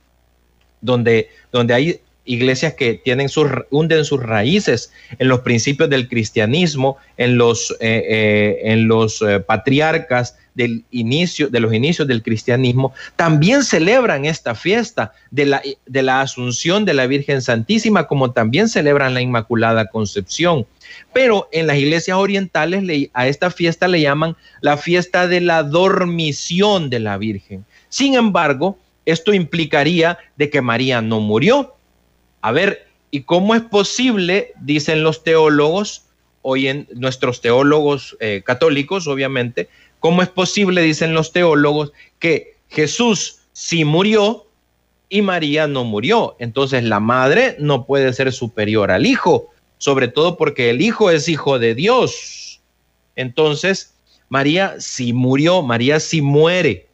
donde, 0.82 1.30
donde 1.50 1.72
hay 1.72 2.00
iglesias 2.30 2.74
que 2.74 2.94
tienen 2.94 3.28
sus, 3.28 3.48
hunden 3.70 4.04
sus 4.04 4.22
raíces 4.22 4.92
en 5.18 5.28
los 5.28 5.40
principios 5.40 5.90
del 5.90 6.08
cristianismo, 6.08 6.96
en 7.16 7.36
los, 7.36 7.72
eh, 7.80 8.04
eh, 8.08 8.58
en 8.72 8.86
los 8.86 9.20
eh, 9.22 9.40
patriarcas 9.40 10.36
del 10.54 10.84
inicio, 10.90 11.48
de 11.48 11.60
los 11.60 11.74
inicios 11.74 12.06
del 12.06 12.22
cristianismo, 12.22 12.92
también 13.16 13.64
celebran 13.64 14.24
esta 14.26 14.54
fiesta 14.54 15.12
de 15.30 15.46
la, 15.46 15.62
de 15.86 16.02
la 16.02 16.20
Asunción 16.20 16.84
de 16.84 16.94
la 16.94 17.06
Virgen 17.06 17.42
Santísima, 17.42 18.06
como 18.06 18.30
también 18.30 18.68
celebran 18.68 19.14
la 19.14 19.20
Inmaculada 19.20 19.86
Concepción. 19.86 20.66
Pero 21.12 21.48
en 21.52 21.66
las 21.66 21.78
iglesias 21.78 22.16
orientales 22.16 23.08
a 23.12 23.26
esta 23.26 23.50
fiesta 23.50 23.88
le 23.88 24.00
llaman 24.00 24.36
la 24.60 24.76
fiesta 24.76 25.26
de 25.26 25.40
la 25.40 25.62
dormición 25.62 26.90
de 26.90 27.00
la 27.00 27.16
Virgen. 27.16 27.64
Sin 27.88 28.14
embargo, 28.14 28.78
esto 29.06 29.32
implicaría 29.34 30.18
de 30.36 30.50
que 30.50 30.60
María 30.60 31.00
no 31.00 31.20
murió. 31.20 31.74
A 32.40 32.52
ver, 32.52 32.86
¿y 33.10 33.22
cómo 33.22 33.54
es 33.54 33.62
posible, 33.62 34.52
dicen 34.60 35.02
los 35.02 35.22
teólogos, 35.24 36.06
hoy 36.42 36.68
en 36.68 36.88
nuestros 36.94 37.40
teólogos 37.40 38.16
eh, 38.20 38.42
católicos, 38.44 39.06
obviamente, 39.06 39.68
cómo 39.98 40.22
es 40.22 40.28
posible, 40.28 40.82
dicen 40.82 41.12
los 41.14 41.32
teólogos, 41.32 41.92
que 42.18 42.56
Jesús 42.68 43.40
sí 43.52 43.84
murió 43.84 44.46
y 45.08 45.22
María 45.22 45.66
no 45.66 45.84
murió? 45.84 46.36
Entonces 46.38 46.84
la 46.84 47.00
madre 47.00 47.56
no 47.58 47.84
puede 47.84 48.12
ser 48.12 48.32
superior 48.32 48.90
al 48.90 49.06
hijo, 49.06 49.50
sobre 49.78 50.08
todo 50.08 50.36
porque 50.36 50.70
el 50.70 50.80
hijo 50.80 51.10
es 51.10 51.28
hijo 51.28 51.58
de 51.58 51.74
Dios. 51.74 52.60
Entonces, 53.16 53.94
María 54.30 54.76
sí 54.78 55.12
murió, 55.12 55.60
María 55.62 56.00
sí 56.00 56.22
muere, 56.22 56.86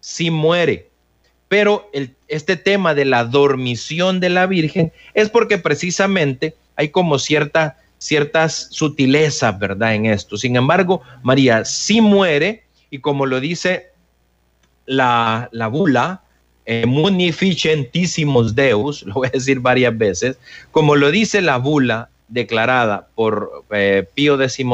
sí 0.00 0.30
muere. 0.30 0.88
Pero 1.54 1.88
este 2.26 2.56
tema 2.56 2.96
de 2.96 3.04
la 3.04 3.24
dormición 3.24 4.18
de 4.18 4.28
la 4.28 4.46
Virgen 4.46 4.92
es 5.14 5.30
porque 5.30 5.56
precisamente 5.56 6.56
hay 6.74 6.88
como 6.88 7.16
cierta, 7.20 7.78
ciertas 7.98 8.66
sutilezas, 8.72 9.56
¿verdad? 9.56 9.94
En 9.94 10.06
esto. 10.06 10.36
Sin 10.36 10.56
embargo, 10.56 11.02
María 11.22 11.64
sí 11.64 12.00
muere 12.00 12.64
y 12.90 12.98
como 12.98 13.24
lo 13.24 13.38
dice 13.38 13.92
la, 14.86 15.48
la 15.52 15.68
bula, 15.68 16.24
eh, 16.66 16.86
Deus, 18.56 19.02
lo 19.06 19.14
voy 19.14 19.28
a 19.28 19.30
decir 19.30 19.60
varias 19.60 19.96
veces, 19.96 20.36
como 20.72 20.96
lo 20.96 21.12
dice 21.12 21.40
la 21.40 21.58
bula 21.58 22.08
declarada 22.26 23.06
por 23.14 23.64
eh, 23.70 24.08
Pío 24.12 24.36
XII, 24.36 24.64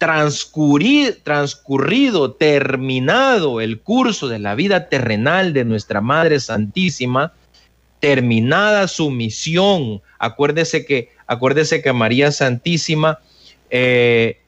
transcurrido, 0.00 2.32
terminado 2.32 3.60
el 3.60 3.80
curso 3.80 4.28
de 4.28 4.38
la 4.38 4.54
vida 4.54 4.88
terrenal 4.88 5.52
de 5.52 5.66
nuestra 5.66 6.00
Madre 6.00 6.40
Santísima, 6.40 7.34
terminada 8.00 8.88
su 8.88 9.10
misión, 9.10 10.00
acuérdese 10.18 10.86
que, 10.86 11.10
acuérdese 11.26 11.82
que 11.82 11.92
María 11.92 12.32
Santísima, 12.32 13.18
eh, 13.68 14.40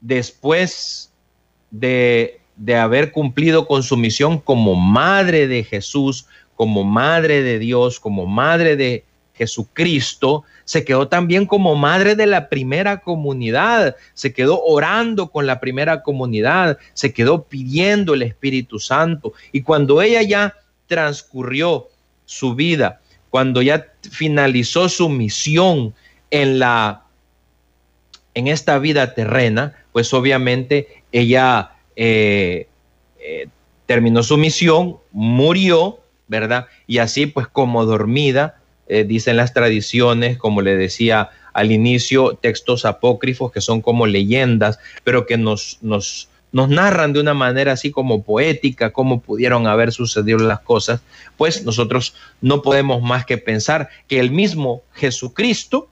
después 0.00 1.12
de, 1.70 2.40
de 2.56 2.76
haber 2.76 3.12
cumplido 3.12 3.66
con 3.66 3.82
su 3.82 3.98
misión 3.98 4.38
como 4.38 4.74
madre 4.74 5.48
de 5.48 5.64
Jesús, 5.64 6.28
como 6.56 6.82
madre 6.82 7.42
de 7.42 7.58
Dios, 7.58 8.00
como 8.00 8.26
madre 8.26 8.76
de 8.76 9.04
Jesucristo, 9.34 10.44
se 10.64 10.84
quedó 10.84 11.08
también 11.08 11.46
como 11.46 11.74
madre 11.74 12.14
de 12.14 12.26
la 12.26 12.48
primera 12.48 13.00
comunidad, 13.00 13.96
se 14.14 14.32
quedó 14.32 14.62
orando 14.62 15.28
con 15.30 15.46
la 15.46 15.60
primera 15.60 16.02
comunidad, 16.02 16.78
se 16.94 17.12
quedó 17.12 17.44
pidiendo 17.44 18.14
el 18.14 18.22
Espíritu 18.22 18.78
Santo. 18.78 19.32
Y 19.52 19.62
cuando 19.62 20.00
ella 20.00 20.22
ya 20.22 20.54
transcurrió 20.86 21.88
su 22.24 22.54
vida, 22.54 23.00
cuando 23.30 23.62
ya 23.62 23.86
finalizó 24.10 24.88
su 24.88 25.08
misión 25.08 25.94
en 26.30 26.58
la 26.58 27.00
en 28.34 28.48
esta 28.48 28.78
vida 28.78 29.14
terrena, 29.14 29.74
pues 29.92 30.12
obviamente 30.12 31.04
ella 31.12 31.70
eh, 31.94 32.66
eh, 33.20 33.48
terminó 33.86 34.22
su 34.22 34.36
misión, 34.36 34.96
murió, 35.12 36.00
¿verdad? 36.26 36.66
Y 36.86 36.98
así 36.98 37.26
pues 37.26 37.46
como 37.46 37.84
dormida, 37.84 38.60
eh, 38.86 39.04
dicen 39.04 39.36
las 39.36 39.54
tradiciones, 39.54 40.36
como 40.38 40.60
le 40.60 40.76
decía 40.76 41.30
al 41.52 41.72
inicio, 41.72 42.34
textos 42.34 42.84
apócrifos 42.84 43.52
que 43.52 43.60
son 43.60 43.80
como 43.80 44.06
leyendas, 44.06 44.78
pero 45.04 45.24
que 45.24 45.38
nos, 45.38 45.78
nos, 45.80 46.28
nos 46.52 46.68
narran 46.68 47.12
de 47.12 47.20
una 47.20 47.32
manera 47.32 47.72
así 47.72 47.90
como 47.90 48.22
poética 48.22 48.92
cómo 48.92 49.20
pudieron 49.20 49.66
haber 49.66 49.92
sucedido 49.92 50.38
las 50.38 50.60
cosas, 50.60 51.00
pues 51.36 51.64
nosotros 51.64 52.14
no 52.40 52.60
podemos 52.60 53.02
más 53.02 53.24
que 53.24 53.38
pensar 53.38 53.88
que 54.08 54.20
el 54.20 54.30
mismo 54.30 54.82
Jesucristo, 54.92 55.88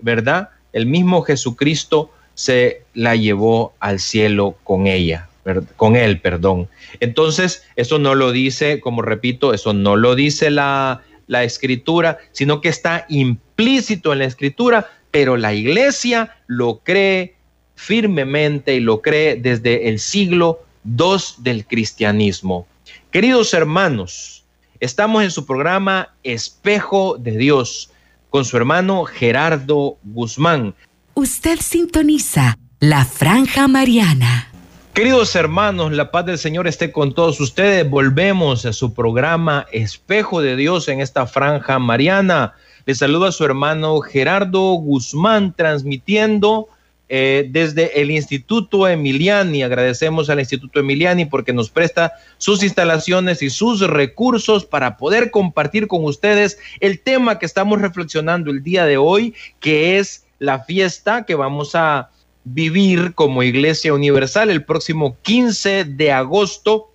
¿verdad? 0.00 0.50
El 0.72 0.86
mismo 0.86 1.22
Jesucristo 1.22 2.10
se 2.34 2.82
la 2.94 3.16
llevó 3.16 3.74
al 3.80 4.00
cielo 4.00 4.56
con 4.64 4.86
ella, 4.86 5.28
con 5.76 5.96
él, 5.96 6.20
perdón. 6.20 6.68
Entonces, 7.00 7.64
eso 7.76 7.98
no 7.98 8.14
lo 8.14 8.32
dice, 8.32 8.80
como 8.80 9.02
repito, 9.02 9.54
eso 9.54 9.72
no 9.72 9.96
lo 9.96 10.14
dice 10.14 10.50
la, 10.50 11.02
la 11.26 11.44
escritura, 11.44 12.18
sino 12.32 12.60
que 12.60 12.68
está 12.68 13.06
implícito 13.08 14.12
en 14.12 14.20
la 14.20 14.24
escritura, 14.26 14.90
pero 15.10 15.36
la 15.36 15.54
iglesia 15.54 16.36
lo 16.46 16.78
cree 16.78 17.34
firmemente 17.76 18.74
y 18.74 18.80
lo 18.80 19.02
cree 19.02 19.36
desde 19.36 19.88
el 19.88 19.98
siglo 19.98 20.60
II 20.84 21.16
del 21.38 21.66
cristianismo. 21.66 22.66
Queridos 23.10 23.54
hermanos, 23.54 24.44
estamos 24.80 25.22
en 25.22 25.30
su 25.30 25.46
programa 25.46 26.14
Espejo 26.22 27.16
de 27.18 27.36
Dios 27.36 27.90
con 28.30 28.44
su 28.44 28.56
hermano 28.56 29.04
Gerardo 29.04 29.96
Guzmán. 30.02 30.74
Usted 31.14 31.60
sintoniza 31.60 32.58
la 32.80 33.04
franja 33.04 33.68
mariana. 33.68 34.53
Queridos 34.94 35.34
hermanos, 35.34 35.90
la 35.90 36.12
paz 36.12 36.24
del 36.24 36.38
Señor 36.38 36.68
esté 36.68 36.92
con 36.92 37.14
todos 37.14 37.40
ustedes. 37.40 37.90
Volvemos 37.90 38.64
a 38.64 38.72
su 38.72 38.94
programa 38.94 39.66
Espejo 39.72 40.40
de 40.40 40.54
Dios 40.54 40.86
en 40.86 41.00
esta 41.00 41.26
franja 41.26 41.80
mariana. 41.80 42.54
Les 42.86 43.02
a 43.02 43.32
su 43.32 43.44
hermano 43.44 43.98
Gerardo 43.98 44.74
Guzmán 44.74 45.52
transmitiendo 45.52 46.68
eh, 47.08 47.48
desde 47.50 48.00
el 48.00 48.12
Instituto 48.12 48.86
Emiliani. 48.86 49.64
Agradecemos 49.64 50.30
al 50.30 50.38
Instituto 50.38 50.78
Emiliani 50.78 51.24
porque 51.24 51.52
nos 51.52 51.70
presta 51.70 52.12
sus 52.38 52.62
instalaciones 52.62 53.42
y 53.42 53.50
sus 53.50 53.80
recursos 53.80 54.64
para 54.64 54.96
poder 54.96 55.32
compartir 55.32 55.88
con 55.88 56.04
ustedes 56.04 56.56
el 56.78 57.00
tema 57.00 57.40
que 57.40 57.46
estamos 57.46 57.80
reflexionando 57.80 58.52
el 58.52 58.62
día 58.62 58.86
de 58.86 58.96
hoy, 58.96 59.34
que 59.58 59.98
es 59.98 60.24
la 60.38 60.60
fiesta 60.60 61.24
que 61.24 61.34
vamos 61.34 61.74
a 61.74 62.10
vivir 62.44 63.14
como 63.14 63.42
Iglesia 63.42 63.94
Universal 63.94 64.50
el 64.50 64.64
próximo 64.64 65.16
15 65.22 65.84
de 65.84 66.12
agosto, 66.12 66.92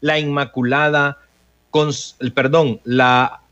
la 0.00 0.18
Inmaculada, 0.18 1.18
perdón, 2.34 2.80
la, 2.84 3.42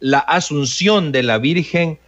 la 0.00 0.18
Asunción 0.18 1.12
de 1.12 1.22
la 1.22 1.38
Virgen 1.38 1.98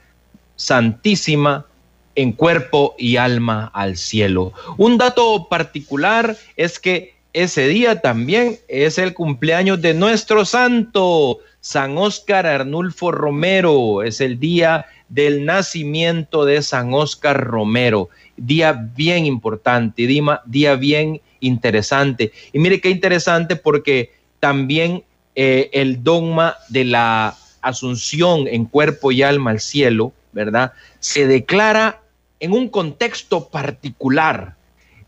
Santísima 0.56 1.66
en 2.14 2.32
cuerpo 2.32 2.94
y 2.98 3.16
alma 3.16 3.70
al 3.74 3.96
cielo. 3.96 4.52
Un 4.78 4.98
dato 4.98 5.48
particular 5.48 6.36
es 6.56 6.78
que 6.78 7.15
ese 7.36 7.68
día 7.68 8.00
también 8.00 8.56
es 8.66 8.96
el 8.96 9.12
cumpleaños 9.12 9.82
de 9.82 9.92
nuestro 9.92 10.46
santo, 10.46 11.40
San 11.60 11.98
Óscar 11.98 12.46
Arnulfo 12.46 13.12
Romero. 13.12 14.02
Es 14.02 14.22
el 14.22 14.40
día 14.40 14.86
del 15.10 15.44
nacimiento 15.44 16.46
de 16.46 16.62
San 16.62 16.94
Óscar 16.94 17.44
Romero. 17.44 18.08
Día 18.38 18.72
bien 18.72 19.26
importante, 19.26 20.06
día, 20.06 20.76
bien 20.76 21.20
interesante. 21.40 22.32
Y 22.54 22.58
mire 22.58 22.80
qué 22.80 22.88
interesante 22.88 23.54
porque 23.54 24.12
también 24.40 25.04
eh, 25.34 25.68
el 25.74 26.02
dogma 26.02 26.56
de 26.70 26.86
la 26.86 27.36
asunción 27.60 28.48
en 28.48 28.64
cuerpo 28.64 29.12
y 29.12 29.22
alma 29.22 29.50
al 29.50 29.60
cielo, 29.60 30.14
¿verdad? 30.32 30.72
Se 31.00 31.26
declara 31.26 32.00
en 32.40 32.52
un 32.52 32.70
contexto 32.70 33.50
particular, 33.50 34.56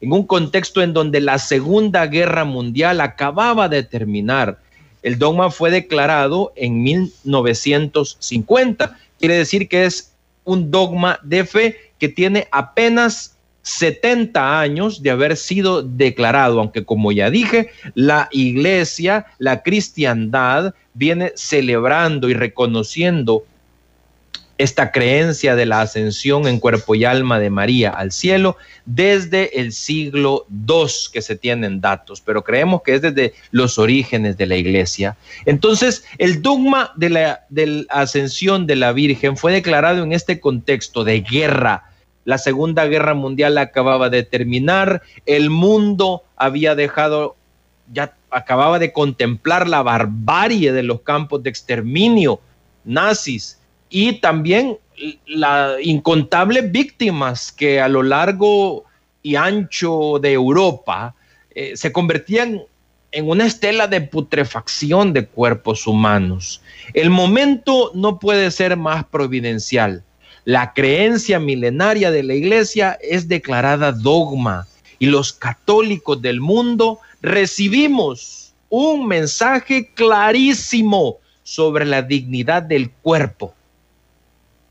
en 0.00 0.12
un 0.12 0.26
contexto 0.26 0.82
en 0.82 0.92
donde 0.92 1.20
la 1.20 1.38
Segunda 1.38 2.06
Guerra 2.06 2.44
Mundial 2.44 3.00
acababa 3.00 3.68
de 3.68 3.82
terminar. 3.82 4.58
El 5.02 5.18
dogma 5.18 5.50
fue 5.50 5.70
declarado 5.70 6.52
en 6.56 6.82
1950 6.82 8.96
quiere 9.18 9.36
decir 9.36 9.68
que 9.68 9.84
es 9.84 10.12
un 10.44 10.70
dogma 10.70 11.18
de 11.22 11.44
fe 11.44 11.76
que 11.98 12.08
tiene 12.08 12.48
apenas 12.50 13.36
70 13.62 14.60
años 14.60 15.02
de 15.02 15.10
haber 15.10 15.36
sido 15.36 15.82
declarado, 15.82 16.60
aunque 16.60 16.84
como 16.84 17.12
ya 17.12 17.28
dije, 17.28 17.70
la 17.94 18.28
iglesia, 18.32 19.26
la 19.38 19.62
cristiandad 19.62 20.74
viene 20.94 21.32
celebrando 21.34 22.30
y 22.30 22.34
reconociendo 22.34 23.44
esta 24.58 24.90
creencia 24.90 25.54
de 25.54 25.66
la 25.66 25.80
ascensión 25.80 26.48
en 26.48 26.58
cuerpo 26.58 26.96
y 26.96 27.04
alma 27.04 27.38
de 27.38 27.48
María 27.48 27.90
al 27.90 28.10
cielo 28.10 28.56
desde 28.84 29.60
el 29.60 29.72
siglo 29.72 30.46
II 30.50 30.86
que 31.12 31.22
se 31.22 31.36
tienen 31.36 31.80
datos, 31.80 32.20
pero 32.20 32.42
creemos 32.42 32.82
que 32.82 32.96
es 32.96 33.02
desde 33.02 33.34
los 33.52 33.78
orígenes 33.78 34.36
de 34.36 34.46
la 34.46 34.56
iglesia. 34.56 35.16
Entonces, 35.46 36.04
el 36.18 36.42
dogma 36.42 36.92
de 36.96 37.10
la, 37.10 37.46
de 37.48 37.66
la 37.66 37.84
ascensión 37.90 38.66
de 38.66 38.76
la 38.76 38.92
Virgen 38.92 39.36
fue 39.36 39.52
declarado 39.52 40.02
en 40.02 40.12
este 40.12 40.40
contexto 40.40 41.04
de 41.04 41.20
guerra. 41.20 41.84
La 42.24 42.36
Segunda 42.36 42.84
Guerra 42.86 43.14
Mundial 43.14 43.56
acababa 43.58 44.10
de 44.10 44.24
terminar, 44.24 45.02
el 45.24 45.50
mundo 45.50 46.24
había 46.36 46.74
dejado, 46.74 47.36
ya 47.92 48.12
acababa 48.30 48.80
de 48.80 48.92
contemplar 48.92 49.68
la 49.68 49.82
barbarie 49.82 50.72
de 50.72 50.82
los 50.82 51.02
campos 51.02 51.42
de 51.44 51.50
exterminio 51.50 52.40
nazis 52.84 53.57
y 53.90 54.14
también 54.20 54.78
las 55.26 55.80
incontables 55.82 56.70
víctimas 56.70 57.52
que 57.52 57.80
a 57.80 57.88
lo 57.88 58.02
largo 58.02 58.84
y 59.22 59.36
ancho 59.36 60.18
de 60.20 60.32
Europa 60.32 61.14
eh, 61.54 61.76
se 61.76 61.92
convertían 61.92 62.62
en 63.12 63.28
una 63.28 63.46
estela 63.46 63.86
de 63.86 64.00
putrefacción 64.00 65.12
de 65.12 65.26
cuerpos 65.26 65.86
humanos. 65.86 66.60
El 66.92 67.10
momento 67.10 67.90
no 67.94 68.18
puede 68.18 68.50
ser 68.50 68.76
más 68.76 69.04
providencial. 69.04 70.04
La 70.44 70.72
creencia 70.72 71.38
milenaria 71.38 72.10
de 72.10 72.22
la 72.22 72.34
iglesia 72.34 72.98
es 73.02 73.28
declarada 73.28 73.92
dogma 73.92 74.66
y 74.98 75.06
los 75.06 75.32
católicos 75.32 76.20
del 76.20 76.40
mundo 76.40 76.98
recibimos 77.22 78.52
un 78.68 79.06
mensaje 79.06 79.90
clarísimo 79.94 81.18
sobre 81.42 81.86
la 81.86 82.02
dignidad 82.02 82.62
del 82.62 82.90
cuerpo 82.90 83.54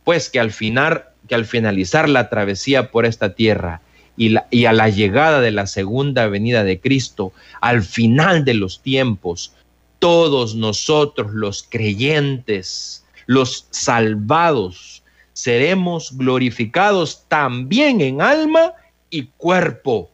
pues 0.08 0.30
que 0.30 0.40
al 0.40 0.54
final, 0.54 1.04
que 1.28 1.36
al 1.36 1.44
finalizar 1.44 2.08
la 2.08 2.30
travesía 2.30 2.92
por 2.92 3.06
esta 3.06 3.36
tierra 3.36 3.82
y, 4.16 4.38
y 4.52 4.64
a 4.64 4.72
la 4.72 4.88
llegada 4.88 5.42
de 5.42 5.52
la 5.52 5.68
segunda 5.68 6.28
venida 6.28 6.64
de 6.64 6.80
Cristo, 6.80 7.34
al 7.60 7.84
final 7.84 8.46
de 8.46 8.54
los 8.54 8.82
tiempos, 8.82 9.52
todos 10.00 10.56
nosotros 10.56 11.34
los 11.34 11.62
creyentes, 11.62 13.06
los 13.26 13.68
salvados, 13.72 15.04
seremos 15.34 16.18
glorificados 16.18 17.26
también 17.28 18.00
en 18.00 18.22
alma 18.22 18.72
y 19.10 19.24
cuerpo. 19.36 20.10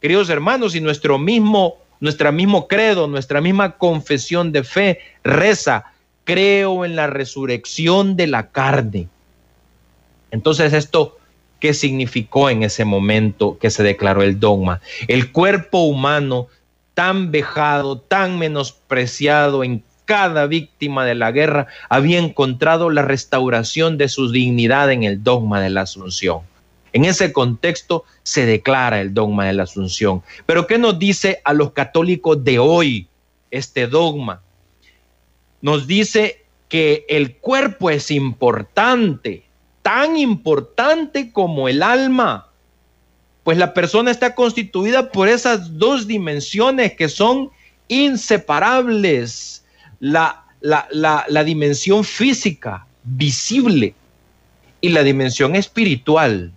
Queridos 0.00 0.30
hermanos, 0.30 0.74
y 0.74 0.80
nuestro 0.80 1.18
mismo, 1.18 1.74
nuestra 2.00 2.32
mismo 2.32 2.68
credo, 2.68 3.06
nuestra 3.06 3.42
misma 3.42 3.76
confesión 3.76 4.50
de 4.50 4.64
fe 4.64 5.00
reza, 5.22 5.92
creo 6.26 6.84
en 6.84 6.96
la 6.96 7.06
resurrección 7.06 8.16
de 8.16 8.26
la 8.26 8.50
carne. 8.50 9.08
Entonces, 10.32 10.74
esto, 10.74 11.16
¿qué 11.60 11.72
significó 11.72 12.50
en 12.50 12.64
ese 12.64 12.84
momento 12.84 13.56
que 13.58 13.70
se 13.70 13.84
declaró 13.84 14.22
el 14.22 14.38
dogma? 14.38 14.82
El 15.08 15.32
cuerpo 15.32 15.84
humano 15.84 16.48
tan 16.94 17.30
vejado, 17.30 18.00
tan 18.00 18.38
menospreciado 18.38 19.62
en 19.62 19.84
cada 20.04 20.46
víctima 20.46 21.04
de 21.04 21.14
la 21.14 21.30
guerra, 21.30 21.68
había 21.88 22.18
encontrado 22.18 22.90
la 22.90 23.02
restauración 23.02 23.96
de 23.96 24.08
su 24.08 24.30
dignidad 24.30 24.90
en 24.90 25.04
el 25.04 25.22
dogma 25.22 25.60
de 25.60 25.70
la 25.70 25.82
Asunción. 25.82 26.40
En 26.92 27.04
ese 27.04 27.32
contexto 27.32 28.04
se 28.24 28.46
declara 28.46 29.00
el 29.00 29.14
dogma 29.14 29.46
de 29.46 29.52
la 29.52 29.62
Asunción. 29.62 30.22
Pero 30.44 30.66
¿qué 30.66 30.78
nos 30.78 30.98
dice 30.98 31.40
a 31.44 31.52
los 31.52 31.70
católicos 31.72 32.42
de 32.42 32.58
hoy 32.58 33.08
este 33.50 33.86
dogma? 33.86 34.42
Nos 35.60 35.86
dice 35.86 36.44
que 36.68 37.04
el 37.08 37.36
cuerpo 37.36 37.90
es 37.90 38.10
importante, 38.10 39.44
tan 39.82 40.16
importante 40.16 41.32
como 41.32 41.68
el 41.68 41.82
alma, 41.82 42.48
pues 43.44 43.58
la 43.58 43.74
persona 43.74 44.10
está 44.10 44.34
constituida 44.34 45.12
por 45.12 45.28
esas 45.28 45.78
dos 45.78 46.08
dimensiones 46.08 46.94
que 46.94 47.08
son 47.08 47.50
inseparables. 47.88 49.64
La, 50.00 50.44
la, 50.60 51.44
dimensión 51.44 52.02
física, 52.02 52.86
visible, 53.04 53.94
y 54.80 54.88
la 54.88 55.04
dimensión 55.04 55.54
espiritual, 55.54 56.52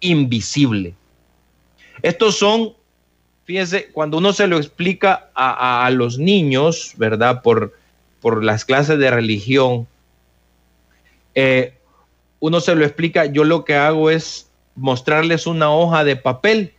invisible. 0.00 0.94
Estos 2.02 2.36
son, 2.36 2.74
fíjense, 3.44 3.90
cuando 3.92 4.18
uno 4.18 4.32
se 4.32 4.46
lo 4.46 4.58
explica 4.58 5.30
a, 5.34 5.86
a 5.86 5.90
los 5.90 6.18
niños, 6.18 6.92
¿verdad? 6.98 7.42
Por, 7.42 7.77
por 8.20 8.44
las 8.44 8.64
clases 8.64 8.98
de 8.98 9.10
religión, 9.10 9.86
eh, 11.34 11.74
uno 12.40 12.60
se 12.60 12.74
lo 12.74 12.84
explica, 12.84 13.26
yo 13.26 13.44
lo 13.44 13.64
que 13.64 13.74
hago 13.74 14.10
es 14.10 14.50
mostrarles 14.74 15.46
una 15.46 15.70
hoja 15.70 16.04
de 16.04 16.16
papel, 16.16 16.74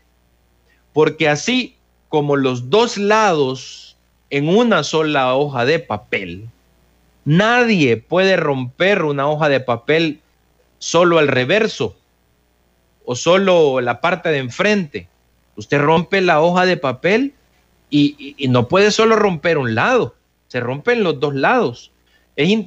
porque 0.93 1.29
así 1.29 1.75
como 2.07 2.35
los 2.35 2.69
dos 2.69 2.97
lados 2.97 3.97
en 4.29 4.49
una 4.49 4.83
sola 4.83 5.35
hoja 5.35 5.65
de 5.65 5.79
papel, 5.79 6.47
nadie 7.25 7.97
puede 7.97 8.37
romper 8.37 9.03
una 9.03 9.27
hoja 9.29 9.49
de 9.49 9.59
papel 9.59 10.19
solo 10.77 11.19
al 11.19 11.27
reverso 11.27 11.95
o 13.05 13.15
solo 13.15 13.81
la 13.81 14.01
parte 14.01 14.29
de 14.29 14.37
enfrente. 14.37 15.07
Usted 15.55 15.79
rompe 15.79 16.21
la 16.21 16.41
hoja 16.41 16.65
de 16.65 16.77
papel 16.77 17.33
y, 17.89 18.35
y 18.37 18.47
no 18.47 18.67
puede 18.67 18.91
solo 18.91 19.15
romper 19.15 19.57
un 19.57 19.75
lado 19.75 20.15
se 20.49 20.59
rompen 20.59 21.03
los 21.03 21.19
dos 21.19 21.33
lados. 21.33 21.91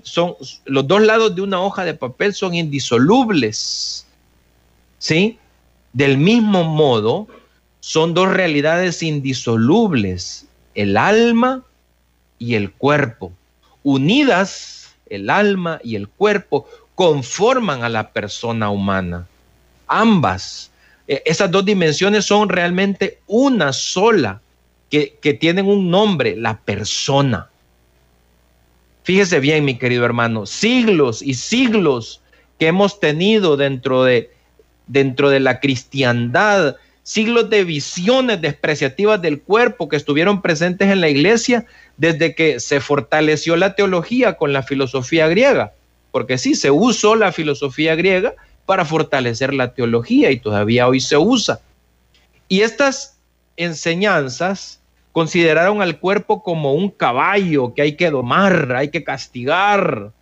son, 0.04 0.34
los 0.64 0.86
dos 0.86 1.02
lados 1.02 1.34
de 1.34 1.42
una 1.42 1.60
hoja 1.60 1.84
de 1.84 1.94
papel 1.94 2.32
son 2.32 2.54
indisolubles. 2.54 4.06
¿Sí? 4.98 5.38
Del 5.92 6.16
mismo 6.16 6.64
modo, 6.64 7.28
son 7.80 8.14
dos 8.14 8.28
realidades 8.28 9.02
indisolubles, 9.02 10.46
el 10.74 10.96
alma 10.96 11.64
y 12.38 12.54
el 12.54 12.70
cuerpo. 12.72 13.32
Unidas, 13.82 14.94
el 15.10 15.28
alma 15.28 15.80
y 15.82 15.96
el 15.96 16.08
cuerpo 16.08 16.68
conforman 16.94 17.82
a 17.82 17.88
la 17.88 18.12
persona 18.12 18.70
humana. 18.70 19.26
Ambas, 19.88 20.70
e, 21.08 21.22
esas 21.26 21.50
dos 21.50 21.64
dimensiones 21.64 22.24
son 22.24 22.48
realmente 22.48 23.18
una 23.26 23.72
sola, 23.72 24.40
que, 24.88 25.18
que 25.20 25.34
tienen 25.34 25.66
un 25.66 25.90
nombre, 25.90 26.36
la 26.36 26.58
persona. 26.60 27.50
Fíjese 29.04 29.40
bien, 29.40 29.64
mi 29.64 29.78
querido 29.78 30.04
hermano, 30.04 30.46
siglos 30.46 31.22
y 31.22 31.34
siglos 31.34 32.22
que 32.58 32.68
hemos 32.68 33.00
tenido 33.00 33.56
dentro 33.56 34.04
de, 34.04 34.30
dentro 34.86 35.28
de 35.30 35.40
la 35.40 35.58
cristiandad, 35.58 36.76
siglos 37.02 37.50
de 37.50 37.64
visiones 37.64 38.40
despreciativas 38.40 39.20
del 39.20 39.40
cuerpo 39.40 39.88
que 39.88 39.96
estuvieron 39.96 40.40
presentes 40.40 40.88
en 40.88 41.00
la 41.00 41.08
iglesia 41.08 41.66
desde 41.96 42.34
que 42.36 42.60
se 42.60 42.80
fortaleció 42.80 43.56
la 43.56 43.74
teología 43.74 44.36
con 44.36 44.52
la 44.52 44.62
filosofía 44.62 45.26
griega, 45.26 45.72
porque 46.12 46.38
sí, 46.38 46.54
se 46.54 46.70
usó 46.70 47.16
la 47.16 47.32
filosofía 47.32 47.96
griega 47.96 48.34
para 48.66 48.84
fortalecer 48.84 49.52
la 49.52 49.74
teología 49.74 50.30
y 50.30 50.38
todavía 50.38 50.86
hoy 50.86 51.00
se 51.00 51.16
usa. 51.16 51.60
Y 52.48 52.60
estas 52.60 53.18
enseñanzas 53.56 54.81
consideraron 55.12 55.82
al 55.82 55.98
cuerpo 55.98 56.42
como 56.42 56.74
un 56.74 56.90
caballo 56.90 57.74
que 57.74 57.82
hay 57.82 57.96
que 57.96 58.10
domar, 58.10 58.74
hay 58.74 58.88
que 58.88 59.04
castigar. 59.04 60.12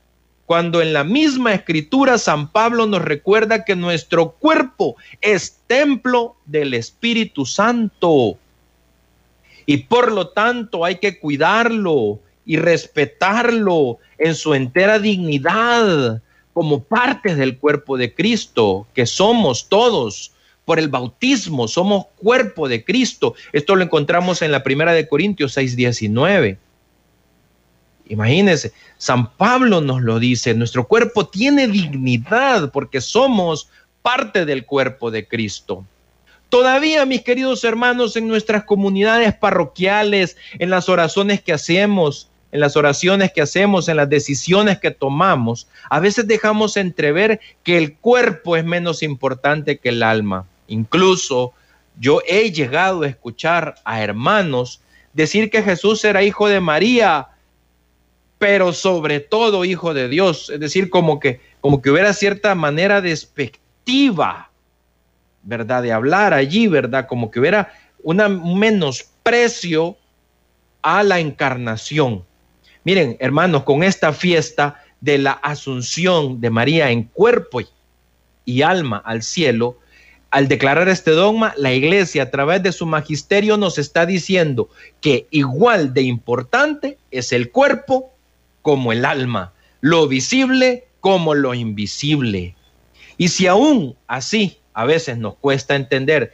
Cuando 0.46 0.83
en 0.83 0.92
la 0.92 1.05
misma 1.05 1.55
escritura 1.55 2.18
San 2.18 2.50
Pablo 2.50 2.87
nos 2.87 3.03
recuerda 3.03 3.64
que 3.64 3.76
nuestro 3.76 4.33
cuerpo 4.33 4.96
es 5.20 5.61
templo 5.68 6.37
del 6.44 6.74
Espíritu 6.74 7.46
Santo. 7.46 8.37
Y 9.64 9.76
por 9.79 10.11
lo 10.11 10.29
tanto 10.29 10.85
hay 10.85 10.96
que 10.96 11.20
cuidarlo 11.20 12.18
y 12.44 12.57
respetarlo 12.57 13.98
en 14.18 14.35
su 14.35 14.55
entera 14.55 14.98
dignidad 14.98 16.20
como 16.53 16.83
parte 16.83 17.37
del 17.37 17.57
cuerpo 17.59 17.96
de 17.96 18.12
Cristo, 18.12 18.88
que 18.92 19.07
somos 19.07 19.68
todos 19.68 20.33
por 20.70 20.78
el 20.78 20.87
bautismo, 20.87 21.66
somos 21.66 22.06
cuerpo 22.14 22.68
de 22.68 22.85
Cristo. 22.85 23.35
Esto 23.52 23.74
lo 23.74 23.83
encontramos 23.83 24.40
en 24.40 24.52
la 24.52 24.62
primera 24.62 24.92
de 24.92 25.09
Corintios 25.09 25.56
6:19. 25.56 26.59
Imagínense, 28.06 28.72
San 28.96 29.33
Pablo 29.33 29.80
nos 29.80 30.00
lo 30.00 30.20
dice, 30.20 30.54
nuestro 30.54 30.87
cuerpo 30.87 31.26
tiene 31.26 31.66
dignidad 31.66 32.70
porque 32.70 33.00
somos 33.00 33.68
parte 34.00 34.44
del 34.44 34.64
cuerpo 34.64 35.11
de 35.11 35.26
Cristo. 35.26 35.85
Todavía, 36.50 37.04
mis 37.04 37.22
queridos 37.22 37.64
hermanos, 37.64 38.14
en 38.14 38.28
nuestras 38.28 38.62
comunidades 38.62 39.35
parroquiales, 39.35 40.37
en 40.61 40.70
las 40.70 40.88
oraciones 40.88 41.42
que 41.42 41.52
hacemos, 41.52 42.30
en 42.52 42.61
las 42.61 42.76
oraciones 42.76 43.33
que 43.33 43.42
hacemos, 43.42 43.88
en 43.88 43.96
las 43.96 44.09
decisiones 44.09 44.78
que 44.78 44.92
tomamos, 44.92 45.66
a 45.88 45.98
veces 45.98 46.28
dejamos 46.28 46.76
entrever 46.76 47.40
que 47.64 47.76
el 47.76 47.96
cuerpo 47.96 48.56
es 48.56 48.64
menos 48.64 49.02
importante 49.02 49.78
que 49.78 49.88
el 49.88 50.04
alma. 50.04 50.46
Incluso 50.70 51.52
yo 51.98 52.20
he 52.26 52.50
llegado 52.50 53.02
a 53.02 53.09
escuchar 53.09 53.74
a 53.85 54.02
hermanos 54.02 54.80
decir 55.12 55.50
que 55.50 55.62
Jesús 55.62 56.04
era 56.04 56.22
hijo 56.22 56.48
de 56.48 56.61
María, 56.61 57.28
pero 58.38 58.72
sobre 58.72 59.20
todo 59.20 59.64
hijo 59.64 59.92
de 59.92 60.09
Dios. 60.09 60.48
Es 60.48 60.61
decir, 60.61 60.88
como 60.88 61.20
que 61.20 61.40
como 61.61 61.83
que 61.83 61.90
hubiera 61.90 62.12
cierta 62.12 62.54
manera 62.54 63.00
despectiva, 63.00 64.50
¿verdad? 65.42 65.83
De 65.83 65.92
hablar 65.92 66.33
allí, 66.33 66.66
¿verdad? 66.66 67.06
Como 67.06 67.30
que 67.30 67.40
hubiera 67.40 67.72
una, 68.02 68.28
un 68.28 68.59
menosprecio 68.59 69.96
a 70.83 71.02
la 71.02 71.20
encarnación. 71.20 72.24
Miren, 72.85 73.16
hermanos, 73.20 73.64
con 73.64 73.83
esta 73.83 74.12
fiesta 74.12 74.83
de 75.00 75.18
la 75.18 75.33
asunción 75.33 76.40
de 76.40 76.50
María 76.50 76.90
en 76.90 77.04
cuerpo 77.04 77.61
y 78.46 78.62
alma 78.62 79.02
al 79.04 79.22
cielo, 79.22 79.78
al 80.31 80.47
declarar 80.47 80.88
este 80.88 81.11
dogma, 81.11 81.55
la 81.57 81.73
iglesia 81.73 82.25
a 82.25 82.31
través 82.31 82.62
de 82.62 82.73
su 82.73 82.87
magisterio 82.87 83.57
nos 83.57 83.79
está 83.79 84.07
diciendo 84.07 84.69
que 85.01 85.27
igual 85.31 85.93
de 85.93 86.03
importante 86.03 86.99
es 87.11 87.33
el 87.33 87.51
cuerpo 87.51 88.12
como 88.62 88.93
el 88.93 89.05
alma, 89.05 89.53
lo 89.81 90.07
visible 90.07 90.87
como 91.01 91.35
lo 91.35 91.55
invisible. 91.55 92.55
Y 93.16 93.29
si 93.29 93.49
aún 93.49 93.97
así 94.07 94.59
a 94.73 94.85
veces 94.85 95.19
nos 95.19 95.35
cuesta 95.35 95.75
entender 95.75 96.33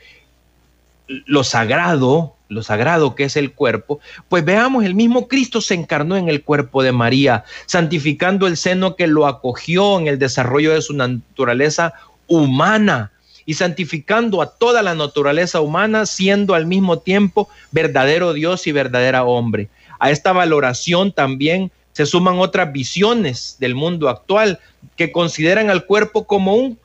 lo 1.09 1.43
sagrado, 1.43 2.35
lo 2.49 2.63
sagrado 2.63 3.15
que 3.15 3.25
es 3.25 3.37
el 3.37 3.53
cuerpo, 3.53 4.01
pues 4.29 4.45
veamos, 4.45 4.85
el 4.85 4.95
mismo 4.95 5.27
Cristo 5.27 5.63
se 5.63 5.75
encarnó 5.75 6.17
en 6.17 6.29
el 6.29 6.43
cuerpo 6.43 6.83
de 6.83 6.93
María, 6.93 7.45
santificando 7.65 8.47
el 8.47 8.59
seno 8.59 8.95
que 8.95 9.07
lo 9.07 9.27
acogió 9.27 9.99
en 9.99 10.07
el 10.07 10.19
desarrollo 10.19 10.75
de 10.75 10.83
su 10.83 10.93
naturaleza 10.93 11.95
humana 12.27 13.13
y 13.47 13.55
santificando 13.55 14.43
a 14.43 14.51
toda 14.51 14.83
la 14.83 14.95
naturaleza 14.95 15.61
humana, 15.61 16.05
siendo 16.05 16.55
al 16.55 16.67
mismo 16.67 16.99
tiempo 16.99 17.49
verdadero 17.71 18.33
Dios 18.33 18.67
y 18.67 18.73
verdadera 18.73 19.25
hombre. 19.25 19.69
A 20.01 20.11
esta 20.11 20.33
valoración 20.33 21.13
también 21.13 21.71
se 21.93 22.05
suman 22.05 22.39
otras 22.39 22.73
visiones 22.73 23.57
del 23.59 23.75
mundo 23.75 24.11
actual 24.11 24.59
que 24.97 25.13
consideran 25.13 25.71
al 25.71 25.87
cuerpo 25.87 26.27
como 26.27 26.55
un 26.55 26.79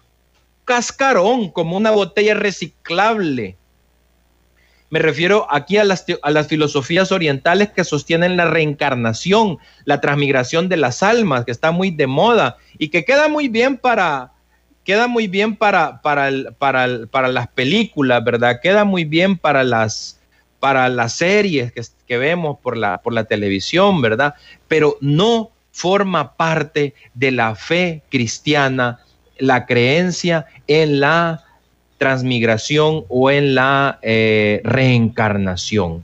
cascarón, 0.63 1.49
como 1.49 1.75
una 1.75 1.91
botella 1.91 2.35
reciclable. 2.35 3.57
Me 4.89 4.99
refiero 4.99 5.47
aquí 5.49 5.77
a 5.77 5.83
las, 5.83 6.05
a 6.21 6.31
las, 6.31 6.47
filosofías 6.47 7.11
orientales 7.11 7.71
que 7.71 7.83
sostienen 7.83 8.37
la 8.37 8.45
reencarnación, 8.45 9.57
la 9.85 9.99
transmigración 9.99 10.69
de 10.69 10.77
las 10.77 11.01
almas, 11.01 11.45
que 11.45 11.51
está 11.51 11.71
muy 11.71 11.91
de 11.91 12.07
moda 12.07 12.57
y 12.77 12.89
que 12.89 13.05
queda 13.05 13.29
muy 13.29 13.47
bien 13.47 13.77
para, 13.77 14.31
queda 14.83 15.07
muy 15.07 15.27
bien 15.27 15.55
para, 15.55 16.01
para, 16.01 16.29
para, 16.57 16.87
para 17.09 17.27
las 17.27 17.47
películas, 17.47 18.23
¿verdad? 18.23 18.59
Queda 18.61 18.83
muy 18.85 19.05
bien 19.05 19.37
para 19.37 19.63
las, 19.63 20.19
para 20.59 20.89
las 20.89 21.13
series 21.13 21.71
que, 21.71 21.81
que, 22.07 22.17
vemos 22.17 22.57
por 22.59 22.77
la, 22.77 23.01
por 23.01 23.13
la 23.13 23.25
televisión, 23.25 24.01
¿verdad? 24.01 24.35
Pero 24.67 24.97
no 25.01 25.51
forma 25.71 26.35
parte 26.35 26.93
de 27.13 27.31
la 27.31 27.55
fe 27.55 28.03
cristiana 28.09 28.99
la 29.37 29.65
creencia 29.65 30.45
en 30.67 30.99
la 30.99 31.43
transmigración 31.97 33.05
o 33.09 33.29
en 33.29 33.55
la 33.55 33.99
eh, 34.01 34.61
reencarnación. 34.63 36.03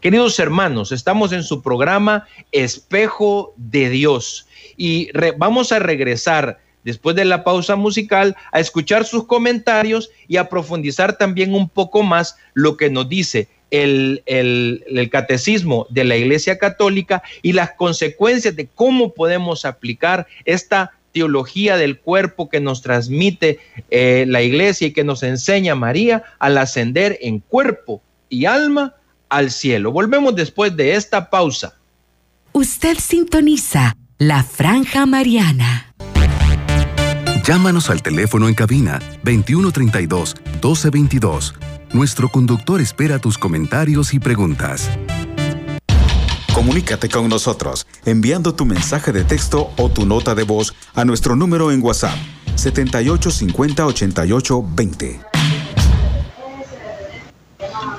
Queridos 0.00 0.38
hermanos, 0.38 0.92
estamos 0.92 1.32
en 1.32 1.42
su 1.42 1.62
programa 1.62 2.26
Espejo 2.52 3.52
de 3.56 3.90
Dios 3.90 4.46
y 4.76 5.10
vamos 5.36 5.72
a 5.72 5.80
regresar 5.80 6.60
después 6.84 7.16
de 7.16 7.24
la 7.24 7.44
pausa 7.44 7.76
musical, 7.76 8.36
a 8.52 8.60
escuchar 8.60 9.04
sus 9.04 9.26
comentarios 9.26 10.10
y 10.26 10.36
a 10.36 10.48
profundizar 10.48 11.18
también 11.18 11.54
un 11.54 11.68
poco 11.68 12.02
más 12.02 12.36
lo 12.54 12.76
que 12.76 12.90
nos 12.90 13.08
dice 13.08 13.48
el, 13.70 14.22
el, 14.26 15.10
catecismo 15.10 15.86
de 15.90 16.04
la 16.04 16.16
Iglesia 16.16 16.58
Católica 16.58 17.22
y 17.42 17.52
las 17.52 17.72
consecuencias 17.72 18.56
de 18.56 18.66
cómo 18.66 19.12
podemos 19.12 19.64
aplicar 19.64 20.26
esta 20.44 20.92
teología 21.12 21.76
del 21.76 21.98
cuerpo 21.98 22.48
que 22.48 22.60
nos 22.60 22.82
transmite 22.82 23.58
eh, 23.90 24.24
la 24.28 24.42
Iglesia 24.42 24.88
y 24.88 24.92
que 24.92 25.04
nos 25.04 25.22
enseña 25.22 25.74
María 25.74 26.22
al 26.38 26.58
ascender 26.58 27.18
en 27.20 27.40
cuerpo 27.40 28.02
y 28.28 28.44
alma 28.44 28.94
al 29.28 29.50
cielo. 29.50 29.92
Volvemos 29.92 30.34
después 30.34 30.76
de 30.76 30.94
esta 30.94 31.30
pausa. 31.30 31.74
Usted 32.52 32.98
sintoniza 32.98 33.94
la 34.18 34.42
franja 34.42 35.06
mariana. 35.06 35.94
Llámanos 37.48 37.88
al 37.88 38.02
teléfono 38.02 38.46
en 38.46 38.52
cabina 38.52 38.98
2132 39.24 40.34
1222. 40.60 41.54
Nuestro 41.94 42.28
conductor 42.28 42.78
espera 42.78 43.18
tus 43.20 43.38
comentarios 43.38 44.12
y 44.12 44.20
preguntas. 44.20 44.90
Comunícate 46.52 47.08
con 47.08 47.26
nosotros 47.30 47.86
enviando 48.04 48.54
tu 48.54 48.66
mensaje 48.66 49.12
de 49.12 49.24
texto 49.24 49.70
o 49.78 49.88
tu 49.88 50.04
nota 50.04 50.34
de 50.34 50.42
voz 50.42 50.74
a 50.94 51.06
nuestro 51.06 51.36
número 51.36 51.72
en 51.72 51.82
WhatsApp 51.82 52.18
7850 52.56 53.86
88 53.86 54.64
20. 54.68 55.37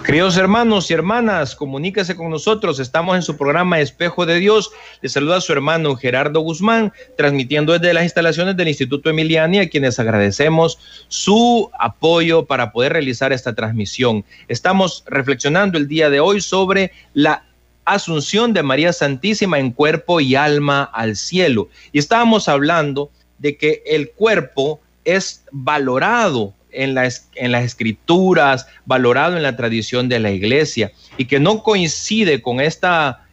Queridos 0.10 0.38
hermanos 0.38 0.89
y 0.89 0.95
hermanas, 0.95 1.56
comuníquese 1.56 2.15
con 2.15 2.32
nosotros. 2.32 2.80
Estamos 2.80 3.15
en 3.15 3.22
su 3.22 3.38
programa 3.38 3.80
Espejo 3.80 4.26
de 4.26 4.39
Dios. 4.39 4.72
Le 5.04 5.08
saluda 5.08 5.39
su 5.39 5.54
hermano 5.54 5.95
Gerardo 5.95 6.39
Guzmán, 6.39 6.91
transmitiendo 7.15 7.74
desde 7.74 7.93
las 7.93 8.06
instalaciones 8.06 8.58
del 8.58 8.69
Instituto 8.69 9.12
Emiliani, 9.12 9.60
a 9.60 9.69
quienes 9.69 10.00
agradecemos 10.00 10.80
su 11.10 11.69
apoyo 11.78 12.48
para 12.48 12.72
poder 12.72 12.93
realizar 12.93 13.32
esta 13.32 13.54
transmisión. 13.54 14.26
Estamos 14.48 15.04
reflexionando 15.06 15.78
el 15.78 15.88
día 15.88 16.10
de 16.10 16.19
hoy 16.19 16.41
sobre 16.41 16.91
la 17.13 17.43
asunción 17.86 18.52
de 18.52 18.63
María 18.63 18.93
Santísima 18.93 19.60
en 19.60 19.69
cuerpo 19.69 20.22
y 20.22 20.34
alma 20.34 20.86
al 20.86 21.17
cielo. 21.17 21.69
Y 21.91 22.00
estábamos 22.00 22.50
hablando 22.50 23.12
de 23.38 23.58
que 23.58 23.84
el 23.86 24.10
cuerpo 24.10 24.80
es 25.06 25.43
valorado 25.52 26.56
en, 26.71 26.97
en 27.36 27.51
las 27.51 27.63
escrituras, 27.63 28.67
valorado 28.86 29.38
en 29.38 29.43
la 29.43 29.55
tradición 29.55 30.10
de 30.10 30.19
la 30.19 30.32
iglesia 30.32 30.91
y 31.17 31.25
que 31.25 31.39
no 31.39 31.63
coincide 31.63 32.41
con 32.41 32.60
esta, 32.60 33.25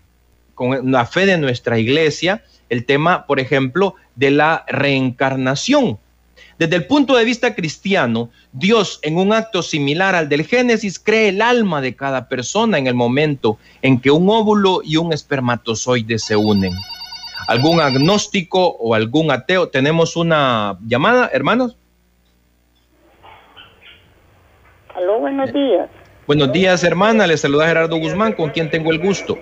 con 0.55 0.91
la 0.91 1.07
fe 1.07 1.27
de 1.27 1.39
nuestra 1.39 1.79
iglesia, 1.79 2.45
el 2.69 2.85
tema, 2.85 3.27
por 3.27 3.41
ejemplo, 3.41 3.95
de 4.15 4.31
la 4.31 4.65
reencarnación. 4.69 5.99
Desde 6.59 6.77
el 6.77 6.87
punto 6.87 7.17
de 7.17 7.25
vista 7.25 7.55
cristiano, 7.55 8.31
Dios 8.53 8.99
en 9.03 9.19
un 9.19 9.33
acto 9.33 9.63
similar 9.63 10.15
al 10.15 10.29
del 10.29 10.47
Génesis 10.47 10.99
cree 10.99 11.29
el 11.29 11.43
alma 11.43 11.83
de 11.83 11.95
cada 11.95 12.29
persona 12.29 12.79
en 12.79 12.87
el 12.87 12.95
momento 12.95 13.59
en 13.83 14.01
que 14.01 14.11
un 14.11 14.29
óvulo 14.31 14.81
y 14.83 14.97
un 14.97 15.13
espermatozoide 15.13 16.19
se 16.19 16.35
unen. 16.35 16.73
¿Algún 17.47 17.81
agnóstico 17.81 18.69
o 18.69 18.95
algún 18.95 19.31
ateo? 19.31 19.69
¿Tenemos 19.69 20.17
una 20.17 20.79
llamada, 20.87 21.31
hermanos? 21.33 21.77
Aló, 24.97 25.19
buenos 25.19 25.53
días. 25.53 25.91
Buenos 26.27 26.51
días, 26.53 26.83
hermana. 26.83 27.27
Le 27.27 27.37
saluda 27.37 27.67
Gerardo 27.69 27.99
Guzmán, 27.99 28.33
con 28.33 28.49
quien 28.49 28.71
tengo 28.71 28.91
el 28.91 28.99
gusto. 28.99 29.37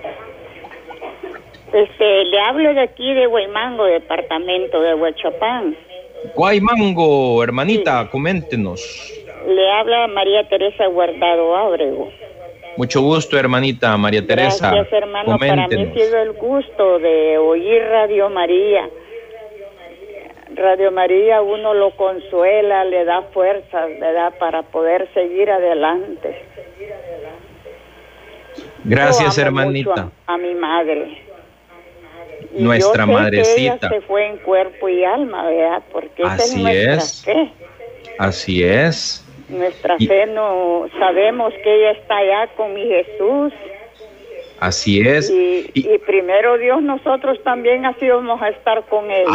Este, 1.72 2.24
le 2.24 2.40
hablo 2.40 2.74
de 2.74 2.80
aquí 2.80 3.14
de 3.14 3.26
Guaymango, 3.26 3.84
departamento 3.84 4.80
de 4.80 4.94
Huachapán. 4.94 5.76
Guaymango, 6.34 7.40
hermanita, 7.44 8.08
coméntenos. 8.10 9.12
Le 9.46 9.70
habla 9.70 10.08
María 10.08 10.48
Teresa 10.48 10.86
Guardado 10.86 11.54
Ábrego. 11.54 12.10
Mucho 12.76 13.00
gusto, 13.02 13.38
hermanita 13.38 13.96
María 13.96 14.26
Teresa. 14.26 14.72
Gracias, 14.72 14.92
hermano. 14.92 15.38
Para 15.38 15.68
mí 15.68 15.74
ha 15.74 15.94
sido 15.94 16.18
el 16.18 16.32
gusto 16.32 16.98
de 16.98 17.38
oír 17.38 17.80
Radio 17.80 18.28
María 18.28 18.90
Radio 20.56 20.92
María 20.92 21.42
uno 21.42 21.74
lo 21.74 21.90
consuela, 21.96 22.84
le 22.84 23.04
da 23.04 23.22
fuerzas, 23.32 23.90
da 24.00 24.30
Para 24.38 24.62
poder 24.62 25.08
seguir 25.14 25.50
adelante. 25.50 26.42
Gracias, 28.84 29.38
hermanita. 29.38 30.10
A, 30.26 30.36
mi 30.36 30.54
madre. 30.54 31.22
Nuestra 32.52 33.06
madrecita. 33.06 33.88
se 33.88 34.00
fue 34.02 34.26
en 34.26 34.36
cuerpo 34.38 34.88
y 34.88 35.04
alma, 35.04 35.46
¿verdad? 35.46 35.82
Porque 35.90 36.22
Así 36.22 36.56
es 36.56 36.62
nuestra 36.62 36.94
es. 36.94 37.24
fe. 37.24 37.52
Así 38.18 38.64
es. 38.64 39.26
Nuestra 39.48 39.98
fe 39.98 40.26
no 40.26 40.86
sabemos 40.98 41.52
que 41.62 41.74
ella 41.74 41.90
está 41.92 42.16
allá 42.16 42.48
con 42.56 42.74
mi 42.74 42.86
Jesús 42.86 43.52
Así 44.60 45.00
es. 45.00 45.30
Y, 45.30 45.86
primero 46.06 46.56
Dios, 46.58 46.82
nosotros 46.82 47.38
también 47.42 47.84
así 47.84 48.08
vamos 48.08 48.40
a 48.40 48.48
estar 48.48 48.86
con 48.86 49.10
Él. 49.10 49.26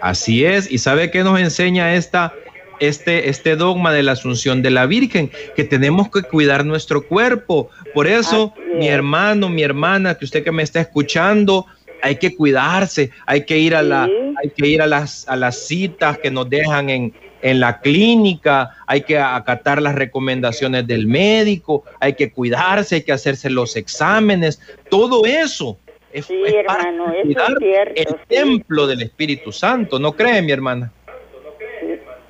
Así, 0.00 0.44
es. 0.44 0.70
¿Y 0.70 0.78
sabe 0.78 1.10
qué 1.10 1.22
nos 1.22 1.40
enseña 1.40 1.94
esta, 1.94 2.32
este, 2.80 3.28
este 3.28 3.56
dogma 3.56 3.92
de 3.92 4.02
la 4.02 4.12
Asunción 4.12 4.62
de 4.62 4.70
la 4.70 4.86
Virgen? 4.86 5.30
Que 5.56 5.64
tenemos 5.64 6.10
que 6.10 6.22
cuidar 6.22 6.64
nuestro 6.64 7.06
cuerpo. 7.06 7.70
Por 7.94 8.06
eso, 8.06 8.54
mi 8.74 8.88
hermano, 8.88 9.48
mi 9.48 9.62
hermana, 9.62 10.16
que 10.16 10.24
usted 10.24 10.44
que 10.44 10.52
me 10.52 10.62
está 10.62 10.80
escuchando, 10.80 11.66
hay 12.02 12.16
que 12.16 12.36
cuidarse, 12.36 13.10
hay 13.26 13.44
que 13.44 13.58
ir 13.58 13.74
a, 13.74 13.82
la, 13.82 14.04
hay 14.04 14.50
que 14.50 14.66
ir 14.66 14.82
a, 14.82 14.86
las, 14.86 15.28
a 15.28 15.34
las 15.34 15.66
citas 15.66 16.18
que 16.18 16.30
nos 16.30 16.48
dejan 16.48 16.90
en, 16.90 17.12
en 17.42 17.60
la 17.60 17.80
clínica, 17.80 18.70
hay 18.86 19.02
que 19.02 19.18
acatar 19.18 19.80
las 19.80 19.94
recomendaciones 19.94 20.86
del 20.86 21.06
médico, 21.06 21.84
hay 22.00 22.14
que 22.14 22.32
cuidarse, 22.32 22.96
hay 22.96 23.02
que 23.02 23.12
hacerse 23.12 23.50
los 23.50 23.76
exámenes, 23.76 24.60
todo 24.90 25.24
eso. 25.24 25.78
Es, 26.12 26.24
sí, 26.26 26.42
hermano, 26.46 27.12
es 27.12 28.06
el 28.06 28.16
templo 28.28 28.86
del 28.86 29.02
Espíritu 29.02 29.52
Santo, 29.52 29.98
¿no 29.98 30.12
cree 30.12 30.40
mi 30.40 30.52
hermana? 30.52 30.90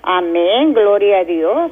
Amén, 0.03 0.73
gloria 0.73 1.19
a 1.19 1.25
Dios. 1.25 1.71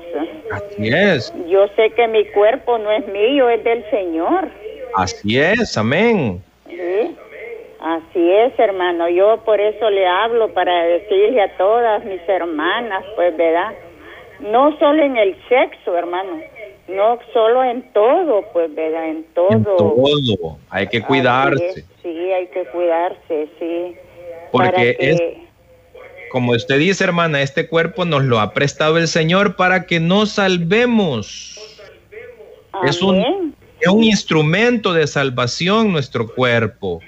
Así 0.53 0.89
es. 0.89 1.33
Yo 1.49 1.69
sé 1.75 1.91
que 1.97 2.07
mi 2.07 2.27
cuerpo 2.27 2.77
no 2.77 2.93
es 2.93 3.07
mío, 3.09 3.49
es 3.49 3.65
del 3.65 3.83
Señor. 3.91 4.51
Así 4.95 5.39
es, 5.39 5.77
amén. 5.79 6.43
Sí, 6.69 7.17
así 7.81 8.33
es, 8.33 8.59
hermano. 8.59 9.09
Yo 9.09 9.43
por 9.45 9.61
eso 9.61 9.91
le 9.91 10.07
hablo 10.07 10.53
para 10.53 10.85
decirle 10.85 11.43
a 11.43 11.57
todas 11.57 12.05
mis 12.05 12.21
hermanas, 12.29 13.05
pues, 13.15 13.37
¿verdad? 13.37 13.73
No 14.41 14.77
solo 14.79 15.03
en 15.03 15.17
el 15.17 15.37
sexo, 15.49 15.97
hermano, 15.97 16.41
no 16.89 17.19
solo 17.33 17.65
en 17.65 17.83
todo, 17.93 18.45
pues, 18.53 18.75
¿verdad? 18.75 19.09
En 19.09 19.25
todo. 19.35 19.55
En 19.55 19.65
todo. 19.65 20.59
Hay 20.71 20.89
que 20.89 21.03
cuidarse. 21.03 21.85
Sí, 22.03 22.33
hay 22.33 22.47
que 22.49 22.65
cuidarse, 22.67 23.49
sí. 23.59 23.97
Porque 24.53 24.97
es, 24.99 25.21
como 26.31 26.53
usted 26.53 26.79
dice, 26.79 27.05
hermana, 27.05 27.41
este 27.41 27.69
cuerpo 27.69 28.05
nos 28.05 28.25
lo 28.25 28.41
ha 28.41 28.53
prestado 28.53 28.99
el 28.99 29.09
Señor 29.09 29.57
para 29.57 29.87
que 29.87 30.01
nos 30.01 30.33
salvemos. 30.33 31.59
Es 32.85 33.01
un, 33.01 33.55
es 33.81 33.89
un 33.89 34.05
instrumento 34.05 34.93
de 34.93 35.07
salvación 35.07 35.93
nuestro 35.93 36.29
cuerpo. 36.35 37.01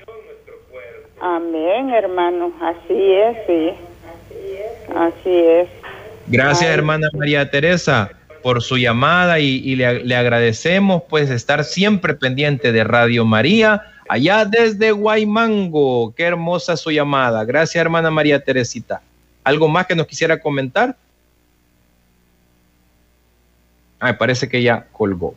Amén, 1.20 1.90
hermano. 1.90 2.52
Así 2.60 3.12
es, 3.12 3.36
sí. 3.46 3.70
Así 4.94 5.30
es. 5.30 5.68
Gracias, 6.26 6.70
hermana 6.70 7.08
María 7.14 7.50
Teresa, 7.50 8.10
por 8.42 8.62
su 8.62 8.76
llamada 8.76 9.38
y, 9.38 9.74
le, 9.76 10.04
le, 10.04 10.16
agradecemos 10.16 11.02
pues 11.08 11.30
estar 11.30 11.64
siempre 11.64 12.14
pendiente 12.14 12.70
de 12.70 12.84
Radio 12.84 13.24
María, 13.24 13.82
allá 14.08 14.44
desde 14.44 14.92
Guaymango. 14.92 16.14
Qué 16.14 16.24
hermosa 16.24 16.76
su 16.76 16.90
llamada. 16.90 17.44
Gracias, 17.44 17.80
hermana 17.80 18.10
María 18.10 18.40
Teresita. 18.40 19.00
¿Algo 19.42 19.68
más 19.68 19.86
que 19.86 19.96
nos 19.96 20.06
quisiera 20.06 20.38
comentar? 20.38 20.96
Ah, 24.00 24.16
parece 24.16 24.48
que 24.48 24.62
ya 24.62 24.86
colgó. 24.92 25.34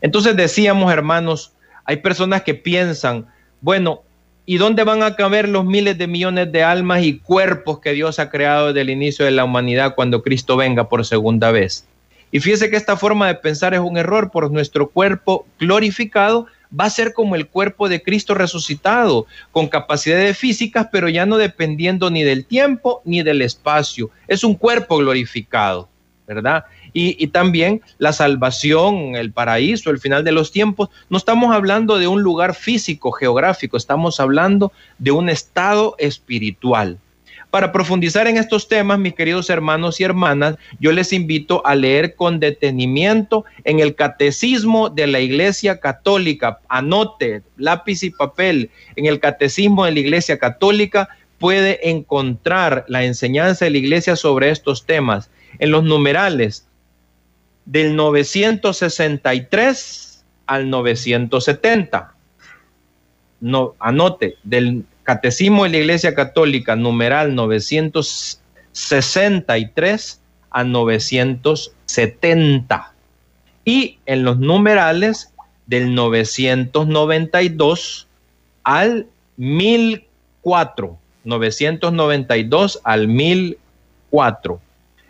Entonces 0.00 0.36
decíamos, 0.36 0.92
hermanos, 0.92 1.52
hay 1.84 1.96
personas 1.96 2.42
que 2.42 2.54
piensan, 2.54 3.26
bueno, 3.60 4.02
¿Y 4.50 4.56
dónde 4.56 4.82
van 4.82 5.02
a 5.02 5.14
caber 5.14 5.46
los 5.46 5.66
miles 5.66 5.98
de 5.98 6.06
millones 6.06 6.50
de 6.50 6.62
almas 6.62 7.02
y 7.02 7.18
cuerpos 7.18 7.80
que 7.80 7.92
Dios 7.92 8.18
ha 8.18 8.30
creado 8.30 8.68
desde 8.68 8.80
el 8.80 8.88
inicio 8.88 9.26
de 9.26 9.30
la 9.30 9.44
humanidad 9.44 9.94
cuando 9.94 10.22
Cristo 10.22 10.56
venga 10.56 10.88
por 10.88 11.04
segunda 11.04 11.50
vez? 11.50 11.86
Y 12.32 12.40
fíjese 12.40 12.70
que 12.70 12.76
esta 12.76 12.96
forma 12.96 13.26
de 13.26 13.34
pensar 13.34 13.74
es 13.74 13.80
un 13.80 13.98
error, 13.98 14.30
por 14.30 14.50
nuestro 14.50 14.88
cuerpo 14.88 15.44
glorificado 15.60 16.46
va 16.72 16.86
a 16.86 16.90
ser 16.90 17.12
como 17.12 17.34
el 17.34 17.46
cuerpo 17.46 17.90
de 17.90 18.02
Cristo 18.02 18.32
resucitado, 18.32 19.26
con 19.52 19.68
capacidades 19.68 20.38
físicas, 20.38 20.88
pero 20.90 21.10
ya 21.10 21.26
no 21.26 21.36
dependiendo 21.36 22.08
ni 22.08 22.22
del 22.22 22.46
tiempo 22.46 23.02
ni 23.04 23.22
del 23.22 23.42
espacio. 23.42 24.08
Es 24.28 24.44
un 24.44 24.54
cuerpo 24.54 24.96
glorificado, 24.96 25.90
¿verdad? 26.28 26.64
y, 26.92 27.26
también 27.28 27.80
la 27.98 28.12
salvación, 28.12 29.16
el 29.16 29.32
paraíso, 29.32 29.90
el 29.90 29.98
final 29.98 30.24
de 30.24 30.32
los 30.32 30.52
tiempos. 30.52 30.90
No 31.08 31.18
estamos 31.18 31.54
hablando 31.54 31.98
de 31.98 32.06
un 32.06 32.22
lugar 32.22 32.54
físico, 32.54 33.12
geográfico, 33.12 33.76
estamos 33.76 34.20
hablando 34.20 34.72
de 34.98 35.10
un 35.10 35.28
estado 35.28 35.94
espiritual. 35.98 36.98
Para 37.50 37.72
profundizar 37.72 38.26
en 38.26 38.36
estos 38.36 38.68
temas, 38.68 38.98
mis 38.98 39.14
queridos 39.14 39.48
hermanos 39.48 40.00
y 40.00 40.04
hermanas, 40.04 40.56
yo 40.80 40.92
les 40.92 41.14
invito 41.14 41.64
a 41.64 41.74
leer 41.74 42.14
con 42.14 42.40
detenimiento 42.40 43.46
en 43.64 43.80
el 43.80 43.94
Catecismo 43.94 44.90
de 44.90 45.06
la 45.06 45.20
Iglesia 45.20 45.80
Católica. 45.80 46.58
Anote 46.68 47.42
lápiz 47.56 48.02
y 48.02 48.10
papel. 48.10 48.70
En 48.96 49.06
el 49.06 49.18
Catecismo 49.18 49.86
de 49.86 49.92
la 49.92 50.00
Iglesia 50.00 50.38
Católica 50.38 51.08
puede 51.38 51.88
encontrar 51.88 52.84
la 52.86 53.04
enseñanza 53.04 53.64
de 53.64 53.70
la 53.70 53.78
Iglesia 53.78 54.14
sobre 54.16 54.50
estos 54.50 54.84
temas. 54.84 55.30
En 55.58 55.70
los 55.70 55.84
numerales 55.84 56.66
del 57.64 57.96
963 57.96 60.24
al 60.46 60.68
970. 60.70 62.14
No, 63.40 63.74
anote, 63.78 64.36
del 64.42 64.84
Catecismo 65.02 65.64
de 65.64 65.70
la 65.70 65.78
Iglesia 65.78 66.14
Católica, 66.14 66.76
numeral 66.76 67.34
963 67.34 70.20
a 70.50 70.64
970. 70.64 72.92
Y 73.64 73.98
en 74.06 74.24
los 74.24 74.38
numerales 74.38 75.32
del 75.66 75.94
992 75.94 78.06
al 78.64 79.06
1004. 79.36 80.98
992 81.24 82.80
al 82.84 83.08
1004. 83.08 84.60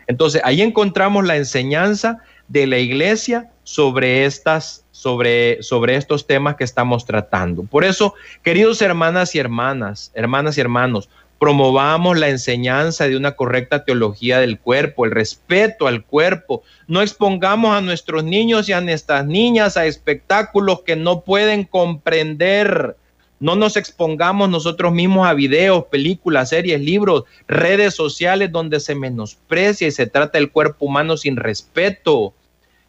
Entonces, 0.09 0.41
ahí 0.43 0.63
encontramos 0.63 1.23
la 1.23 1.37
enseñanza 1.37 2.17
de 2.47 2.65
la 2.65 2.79
iglesia 2.79 3.51
sobre 3.63 4.25
estas 4.25 4.83
sobre, 4.91 5.63
sobre 5.63 5.95
estos 5.95 6.27
temas 6.27 6.55
que 6.55 6.65
estamos 6.65 7.05
tratando. 7.05 7.63
Por 7.63 7.85
eso, 7.85 8.15
queridos 8.43 8.81
hermanas 8.81 9.33
y 9.33 9.39
hermanas, 9.39 10.11
hermanas 10.13 10.57
y 10.57 10.61
hermanos, 10.61 11.09
promovamos 11.39 12.17
la 12.17 12.27
enseñanza 12.27 13.07
de 13.07 13.15
una 13.15 13.37
correcta 13.37 13.85
teología 13.85 14.39
del 14.39 14.59
cuerpo, 14.59 15.05
el 15.05 15.11
respeto 15.11 15.87
al 15.87 16.03
cuerpo. 16.03 16.63
No 16.87 17.01
expongamos 17.01 17.77
a 17.77 17.81
nuestros 17.81 18.25
niños 18.25 18.67
y 18.67 18.73
a 18.73 18.81
nuestras 18.81 19.25
niñas 19.25 19.77
a 19.77 19.85
espectáculos 19.85 20.81
que 20.81 20.95
no 20.95 21.21
pueden 21.21 21.63
comprender. 21.63 22.97
No 23.39 23.55
nos 23.55 23.77
expongamos 23.77 24.49
nosotros 24.49 24.91
mismos 24.91 25.27
a 25.27 25.33
videos, 25.33 25.85
películas, 25.85 26.49
series, 26.49 26.81
libros, 26.81 27.23
redes 27.47 27.95
sociales 27.95 28.51
donde 28.51 28.79
se 28.79 28.95
menosprecia 28.95 29.87
y 29.87 29.91
se 29.91 30.07
trata 30.07 30.37
el 30.37 30.51
cuerpo 30.51 30.85
humano 30.85 31.15
sin 31.15 31.37
respeto. 31.37 32.33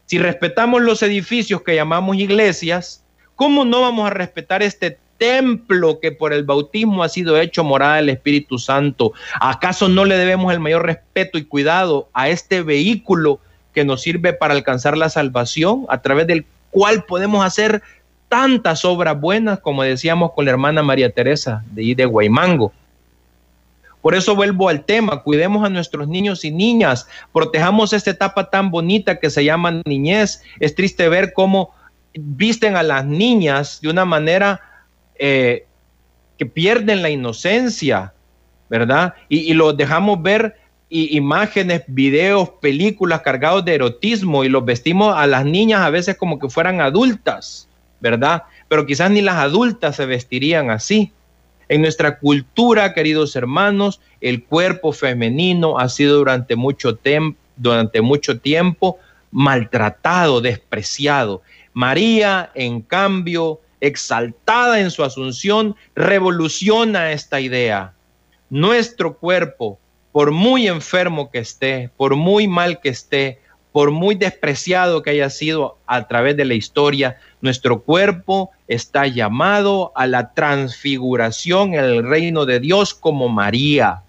Si 0.05 0.17
respetamos 0.17 0.81
los 0.81 1.01
edificios 1.03 1.61
que 1.61 1.75
llamamos 1.75 2.17
iglesias, 2.17 3.01
¿cómo 3.35 3.63
no 3.63 3.81
vamos 3.81 4.07
a 4.07 4.13
respetar 4.13 4.61
este 4.61 4.97
templo 5.17 5.99
que 6.01 6.11
por 6.11 6.33
el 6.33 6.43
bautismo 6.43 7.01
ha 7.03 7.07
sido 7.07 7.39
hecho 7.39 7.63
morada 7.63 7.95
del 7.95 8.09
Espíritu 8.09 8.57
Santo? 8.57 9.13
¿Acaso 9.39 9.87
no 9.87 10.03
le 10.03 10.17
debemos 10.17 10.51
el 10.51 10.59
mayor 10.59 10.85
respeto 10.85 11.37
y 11.37 11.45
cuidado 11.45 12.09
a 12.11 12.27
este 12.27 12.61
vehículo 12.61 13.39
que 13.73 13.85
nos 13.85 14.01
sirve 14.01 14.33
para 14.33 14.53
alcanzar 14.53 14.97
la 14.97 15.09
salvación, 15.09 15.85
a 15.87 16.01
través 16.01 16.27
del 16.27 16.45
cual 16.71 17.05
podemos 17.05 17.45
hacer 17.45 17.81
tantas 18.31 18.85
obras 18.85 19.19
buenas, 19.19 19.59
como 19.59 19.83
decíamos 19.83 20.31
con 20.31 20.45
la 20.45 20.51
hermana 20.51 20.81
María 20.81 21.11
Teresa 21.11 21.65
de, 21.71 21.93
de 21.93 22.05
Guaymango? 22.05 22.71
Por 24.01 24.15
eso 24.15 24.37
vuelvo 24.37 24.69
al 24.69 24.85
tema, 24.85 25.21
cuidemos 25.21 25.65
a 25.65 25.69
nuestros 25.69 26.07
niños 26.07 26.45
y 26.45 26.51
niñas, 26.51 27.07
protejamos 27.33 27.91
esta 27.91 28.11
etapa 28.11 28.49
tan 28.49 28.71
bonita 28.71 29.19
que 29.19 29.29
se 29.29 29.43
llama 29.43 29.81
niñez. 29.85 30.41
Es 30.61 30.73
triste 30.75 31.09
ver 31.09 31.33
cómo 31.33 31.75
visten 32.13 32.77
a 32.77 32.83
las 32.83 33.05
niñas 33.05 33.81
de 33.81 33.89
una 33.89 34.05
manera 34.05 34.61
eh, 35.19 35.65
que 36.37 36.45
pierden 36.45 37.01
la 37.01 37.09
inocencia, 37.09 38.13
¿verdad? 38.69 39.13
Y, 39.27 39.53
los 39.53 39.75
dejamos 39.75 40.23
ver 40.23 40.55
imágenes, 40.89 41.83
videos, 41.87 42.49
películas 42.61 43.21
cargados 43.21 43.65
de 43.65 43.75
erotismo 43.75 44.45
y 44.45 44.49
los 44.49 44.63
vestimos 44.63 45.15
a 45.17 45.27
las 45.27 45.43
niñas 45.43 45.81
a 45.81 45.89
veces 45.89 46.15
como 46.15 46.39
que 46.39 46.49
fueran 46.49 46.79
adultas, 46.79 47.67
¿verdad? 48.01 48.43
Pero 48.67 48.85
quizás 48.85 49.09
ni 49.11 49.21
las 49.21 49.37
adultas 49.37 49.95
se 49.95 50.05
vestirían 50.05 50.69
así. 50.69 51.13
En 51.69 51.81
nuestra 51.81 52.19
cultura, 52.19 52.93
queridos 52.93 53.35
hermanos, 53.37 54.01
el 54.19 54.43
cuerpo 54.43 54.91
femenino 54.91 55.79
ha 55.79 55.87
sido 55.87 56.17
durante 56.17 56.57
mucho, 56.57 56.99
durante 57.55 58.01
mucho 58.01 58.39
tiempo 58.39 58.99
maltratado, 59.31 60.41
despreciado. 60.41 61.41
María, 61.71 62.51
en 62.53 62.81
cambio, 62.81 63.61
exaltada 63.79 64.81
en 64.81 64.91
su 64.91 65.03
asunción, 65.03 65.75
revoluciona 65.95 67.13
esta 67.13 67.39
idea. 67.39 67.93
Nuestro 68.49 69.17
cuerpo, 69.17 69.79
por 70.11 70.31
muy 70.31 70.67
enfermo 70.67 71.31
que 71.31 71.39
esté, 71.39 71.89
por 71.95 72.17
muy 72.17 72.47
mal 72.47 72.81
que 72.81 72.89
esté, 72.89 73.39
por 73.71 73.91
muy 73.91 74.15
despreciado 74.15 75.01
que 75.01 75.11
haya 75.11 75.29
sido 75.29 75.77
a 75.87 76.07
través 76.07 76.35
de 76.35 76.45
la 76.45 76.55
historia, 76.55 77.17
nuestro 77.39 77.81
cuerpo 77.81 78.51
está 78.67 79.07
llamado 79.07 79.91
a 79.95 80.07
la 80.07 80.33
transfiguración 80.33 81.73
en 81.73 81.85
el 81.85 82.03
reino 82.07 82.45
de 82.45 82.59
Dios 82.59 82.93
como 82.93 83.29
María. 83.29 84.03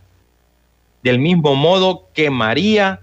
Del 1.02 1.18
mismo 1.18 1.54
modo 1.54 2.08
que 2.12 2.30
María, 2.30 3.00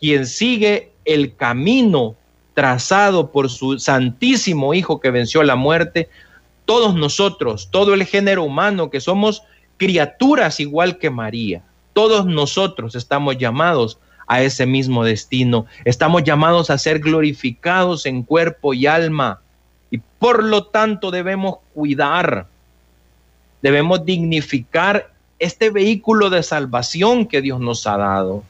quien 0.00 0.26
sigue 0.26 0.92
el 1.04 1.36
camino 1.36 2.14
trazado 2.54 3.30
por 3.30 3.50
su 3.50 3.78
santísimo 3.78 4.72
Hijo 4.72 4.98
que 4.98 5.10
venció 5.10 5.42
la 5.42 5.56
muerte, 5.56 6.08
todos 6.64 6.94
nosotros, 6.94 7.68
todo 7.70 7.92
el 7.92 8.04
género 8.04 8.44
humano 8.44 8.88
que 8.90 9.00
somos 9.00 9.42
criaturas 9.76 10.58
igual 10.58 10.98
que 10.98 11.10
María, 11.10 11.62
todos 11.92 12.24
nosotros 12.24 12.94
estamos 12.94 13.36
llamados 13.36 13.98
a 14.26 14.42
ese 14.42 14.66
mismo 14.66 15.04
destino. 15.04 15.66
Estamos 15.84 16.24
llamados 16.24 16.70
a 16.70 16.78
ser 16.78 16.98
glorificados 17.00 18.06
en 18.06 18.22
cuerpo 18.22 18.74
y 18.74 18.86
alma 18.86 19.40
y 19.90 19.98
por 19.98 20.42
lo 20.42 20.64
tanto 20.64 21.10
debemos 21.10 21.58
cuidar, 21.74 22.46
debemos 23.62 24.04
dignificar 24.04 25.10
este 25.38 25.70
vehículo 25.70 26.30
de 26.30 26.42
salvación 26.42 27.26
que 27.26 27.42
Dios 27.42 27.60
nos 27.60 27.86
ha 27.86 27.96
dado. 27.96 28.42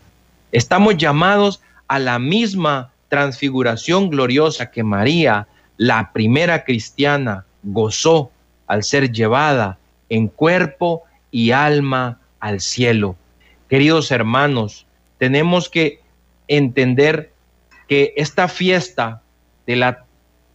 Estamos 0.53 0.97
llamados 0.97 1.61
a 1.89 1.99
la 1.99 2.19
misma 2.19 2.91
transfiguración 3.09 4.11
gloriosa 4.11 4.71
que 4.71 4.83
María, 4.83 5.47
la 5.77 6.13
primera 6.13 6.65
cristiana, 6.65 7.45
gozó 7.63 8.31
al 8.67 8.85
ser 8.85 9.13
llevada 9.13 9.79
en 10.09 10.29
cuerpo 10.29 11.03
y 11.31 11.51
alma 11.51 12.19
al 12.41 12.61
cielo. 12.61 13.17
Queridos 13.69 14.11
hermanos, 14.11 14.86
tenemos 15.19 15.69
que 15.69 16.01
entender 16.49 17.33
que 17.89 18.15
esta 18.17 18.49
fiesta 18.49 19.23
de 19.67 19.77
la 19.77 20.05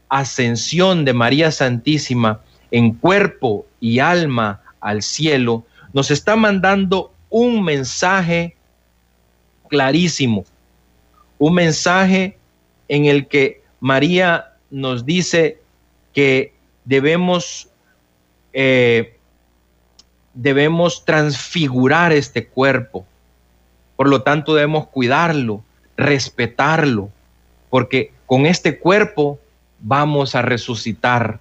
ascensión 0.10 1.06
de 1.06 1.14
María 1.14 1.52
Santísima 1.52 2.42
en 2.72 2.94
cuerpo 2.94 3.66
y 3.80 4.00
alma 4.00 4.62
al 4.80 5.02
cielo 5.02 5.66
nos 5.94 6.12
está 6.12 6.36
mandando 6.36 7.14
un 7.30 7.64
mensaje 7.64 8.56
clarísimo, 9.70 10.46
un 11.38 11.54
mensaje 11.54 12.38
en 12.88 13.06
el 13.06 13.28
que 13.28 13.62
María 13.80 14.52
nos 14.70 15.06
dice 15.06 15.60
que 16.14 16.54
debemos, 16.84 17.70
eh, 18.54 19.18
debemos 20.34 21.06
transfigurar 21.06 22.12
este 22.12 22.48
cuerpo. 22.48 23.06
Por 24.02 24.10
lo 24.10 24.24
tanto, 24.24 24.56
debemos 24.56 24.88
cuidarlo, 24.88 25.64
respetarlo, 25.96 27.12
porque 27.70 28.12
con 28.26 28.48
este 28.48 28.80
cuerpo 28.80 29.40
vamos 29.80 30.34
a 30.34 30.42
resucitar. 30.42 31.40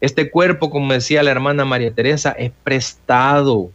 Este 0.00 0.30
cuerpo, 0.30 0.70
como 0.70 0.92
decía 0.92 1.24
la 1.24 1.32
hermana 1.32 1.64
María 1.64 1.92
Teresa, 1.92 2.30
es 2.30 2.52
prestado, 2.62 3.72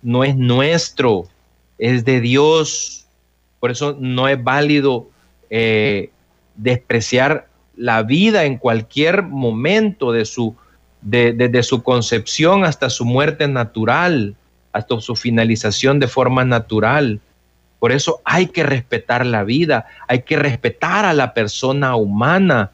no 0.00 0.24
es 0.24 0.34
nuestro, 0.34 1.26
es 1.76 2.06
de 2.06 2.22
Dios. 2.22 3.06
Por 3.58 3.70
eso 3.70 3.94
no 4.00 4.26
es 4.26 4.42
válido 4.42 5.10
eh, 5.50 6.08
despreciar 6.56 7.48
la 7.76 8.02
vida 8.02 8.46
en 8.46 8.56
cualquier 8.56 9.24
momento 9.24 10.10
de 10.12 10.24
su, 10.24 10.56
desde 11.02 11.62
su 11.64 11.82
concepción 11.82 12.64
hasta 12.64 12.88
su 12.88 13.04
muerte 13.04 13.46
natural, 13.46 14.36
hasta 14.72 15.00
su 15.00 15.16
finalización 15.16 15.98
de 15.98 16.08
forma 16.08 16.44
natural. 16.44 17.20
Por 17.78 17.92
eso 17.92 18.20
hay 18.24 18.46
que 18.46 18.62
respetar 18.62 19.24
la 19.24 19.44
vida, 19.44 19.86
hay 20.06 20.22
que 20.22 20.36
respetar 20.36 21.04
a 21.04 21.14
la 21.14 21.34
persona 21.34 21.96
humana 21.96 22.70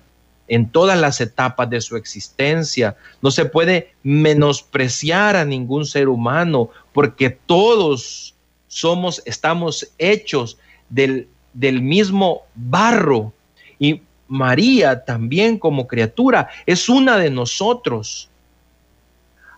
en 0.49 0.69
todas 0.69 0.99
las 0.99 1.21
etapas 1.21 1.71
de 1.71 1.81
su 1.81 1.97
existencia. 1.97 2.97
No 3.23 3.31
se 3.31 3.45
puede 3.45 3.95
menospreciar 4.03 5.37
a 5.37 5.45
ningún 5.45 5.87
ser 5.87 6.09
humano 6.09 6.71
porque 6.93 7.31
todos 7.31 8.35
somos, 8.69 9.23
estamos 9.25 9.93
hechos 9.99 10.59
del, 10.89 11.29
del 11.53 11.83
mismo 11.83 12.43
barro. 12.55 13.33
Y 13.79 14.03
María 14.29 15.05
también 15.05 15.59
como 15.59 15.87
criatura 15.87 16.49
es 16.67 16.89
una 16.89 17.17
de 17.17 17.31
nosotros. 17.31 18.29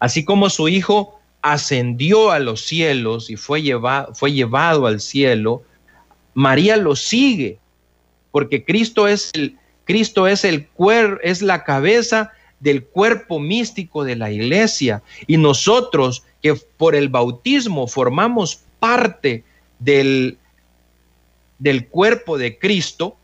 Así 0.00 0.24
como 0.24 0.48
su 0.50 0.68
hijo 0.68 1.17
ascendió 1.42 2.30
a 2.30 2.38
los 2.38 2.62
cielos 2.62 3.30
y 3.30 3.36
fue, 3.36 3.62
llevado, 3.62 4.14
fue 4.14 4.32
llevado 4.32 4.86
al 4.86 5.00
cielo, 5.00 5.62
María 6.34 6.76
lo 6.76 6.96
sigue, 6.96 7.58
porque 8.30 8.64
Cristo 8.64 9.08
es 9.08 9.30
el, 9.34 9.56
Cristo 9.84 10.26
es 10.26 10.44
el 10.44 10.66
cuer, 10.68 11.20
es 11.22 11.42
la 11.42 11.64
cabeza 11.64 12.32
del 12.60 12.84
cuerpo 12.84 13.38
místico 13.38 14.04
de 14.04 14.16
la 14.16 14.30
iglesia. 14.30 15.02
Y 15.26 15.36
nosotros 15.36 16.24
que 16.42 16.54
por 16.76 16.94
el 16.94 17.08
bautismo 17.08 17.86
formamos 17.86 18.60
parte 18.78 19.44
del, 19.78 20.38
del 21.58 21.88
cuerpo 21.88 22.38
de 22.38 22.58
Cristo, 22.58 23.16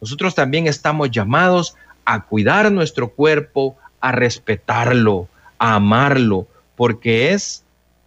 nosotros 0.00 0.34
también 0.34 0.66
estamos 0.66 1.10
llamados 1.10 1.74
a 2.04 2.24
cuidar 2.24 2.70
nuestro 2.70 3.10
cuerpo, 3.10 3.76
a 4.00 4.12
respetarlo, 4.12 5.28
a 5.58 5.74
amarlo, 5.74 6.46
porque 6.78 7.32
es 7.32 7.62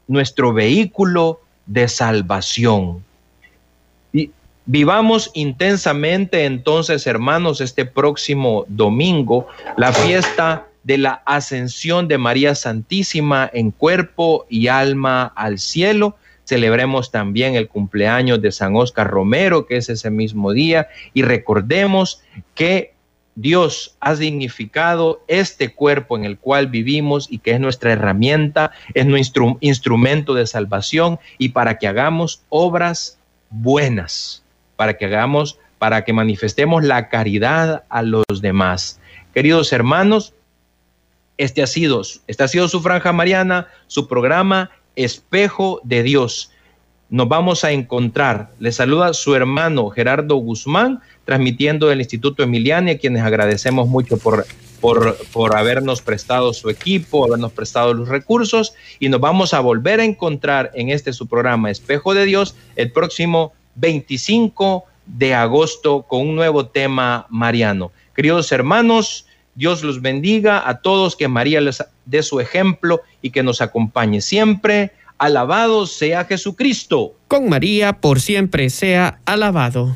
nuestro 0.07 0.51
vehículo 0.51 1.39
de 1.67 1.87
salvación. 1.87 3.05
Vivamos 4.65 5.29
intensamente 5.35 6.45
entonces, 6.45 7.05
hermanos, 7.05 7.61
este 7.61 7.85
próximo 7.85 8.65
domingo, 8.67 9.47
la 9.77 9.93
fiesta 9.93 10.65
de 10.83 10.97
la 10.97 11.21
ascensión 11.25 12.07
de 12.07 12.17
María 12.17 12.55
Santísima 12.55 13.47
en 13.53 13.69
cuerpo 13.69 14.47
y 14.49 14.67
alma 14.67 15.31
al 15.35 15.59
cielo 15.59 16.15
Celebremos 16.51 17.11
también 17.11 17.55
el 17.55 17.69
cumpleaños 17.69 18.41
de 18.41 18.51
San 18.51 18.75
Oscar 18.75 19.07
Romero, 19.09 19.65
que 19.65 19.77
es 19.77 19.87
ese 19.87 20.09
mismo 20.09 20.51
día, 20.51 20.89
y 21.13 21.21
recordemos 21.21 22.21
que 22.55 22.93
Dios 23.35 23.95
ha 23.99 24.15
dignificado 24.15 25.23
este 25.27 25.73
cuerpo 25.73 26.17
en 26.17 26.25
el 26.25 26.37
cual 26.37 26.67
vivimos 26.67 27.27
y 27.29 27.39
que 27.39 27.51
es 27.51 27.59
nuestra 27.59 27.93
herramienta, 27.93 28.71
es 28.93 29.05
nuestro 29.05 29.57
instrumento 29.61 30.33
de 30.33 30.47
salvación 30.47 31.19
y 31.37 31.49
para 31.49 31.77
que 31.77 31.87
hagamos 31.87 32.41
obras 32.49 33.19
buenas, 33.49 34.43
para 34.75 34.97
que 34.97 35.05
hagamos, 35.05 35.59
para 35.77 36.03
que 36.03 36.13
manifestemos 36.13 36.83
la 36.83 37.09
caridad 37.09 37.83
a 37.89 38.01
los 38.01 38.41
demás. 38.41 38.99
Queridos 39.33 39.71
hermanos, 39.71 40.33
este 41.37 41.63
ha 41.63 41.67
sido, 41.67 42.01
esta 42.27 42.43
ha 42.43 42.47
sido 42.47 42.67
su 42.67 42.81
franja 42.81 43.13
mariana, 43.13 43.67
su 43.87 44.07
programa 44.07 44.71
espejo 44.95 45.81
de 45.83 46.03
Dios. 46.03 46.51
Nos 47.09 47.27
vamos 47.27 47.63
a 47.63 47.71
encontrar. 47.71 48.51
Le 48.59 48.71
saluda 48.71 49.13
su 49.13 49.35
hermano 49.35 49.89
Gerardo 49.89 50.35
Guzmán, 50.35 51.01
transmitiendo 51.25 51.87
del 51.87 51.99
Instituto 51.99 52.43
Emiliani, 52.43 52.91
a 52.91 52.97
quienes 52.97 53.23
agradecemos 53.23 53.87
mucho 53.87 54.17
por, 54.17 54.45
por, 54.79 55.17
por 55.31 55.55
habernos 55.55 56.01
prestado 56.01 56.53
su 56.53 56.69
equipo, 56.69 57.25
habernos 57.25 57.51
prestado 57.51 57.93
los 57.93 58.09
recursos, 58.09 58.73
y 58.99 59.09
nos 59.09 59.21
vamos 59.21 59.53
a 59.53 59.59
volver 59.59 59.99
a 59.99 60.05
encontrar 60.05 60.71
en 60.73 60.89
este 60.89 61.13
su 61.13 61.27
programa 61.27 61.71
Espejo 61.71 62.13
de 62.13 62.25
Dios 62.25 62.55
el 62.75 62.91
próximo 62.91 63.53
25 63.75 64.85
de 65.05 65.33
agosto 65.33 66.03
con 66.03 66.21
un 66.21 66.35
nuevo 66.35 66.67
tema 66.67 67.25
mariano. 67.29 67.91
Queridos 68.15 68.51
hermanos, 68.51 69.25
Dios 69.55 69.83
los 69.83 70.01
bendiga 70.01 70.67
a 70.67 70.81
todos, 70.81 71.15
que 71.15 71.27
María 71.27 71.61
les 71.61 71.83
dé 72.05 72.23
su 72.23 72.39
ejemplo 72.39 73.01
y 73.21 73.31
que 73.31 73.43
nos 73.43 73.61
acompañe 73.61 74.21
siempre. 74.21 74.91
Alabado 75.17 75.85
sea 75.85 76.25
Jesucristo. 76.25 77.13
Con 77.27 77.49
María 77.49 77.93
por 77.93 78.19
siempre 78.19 78.69
sea 78.69 79.19
alabado. 79.25 79.95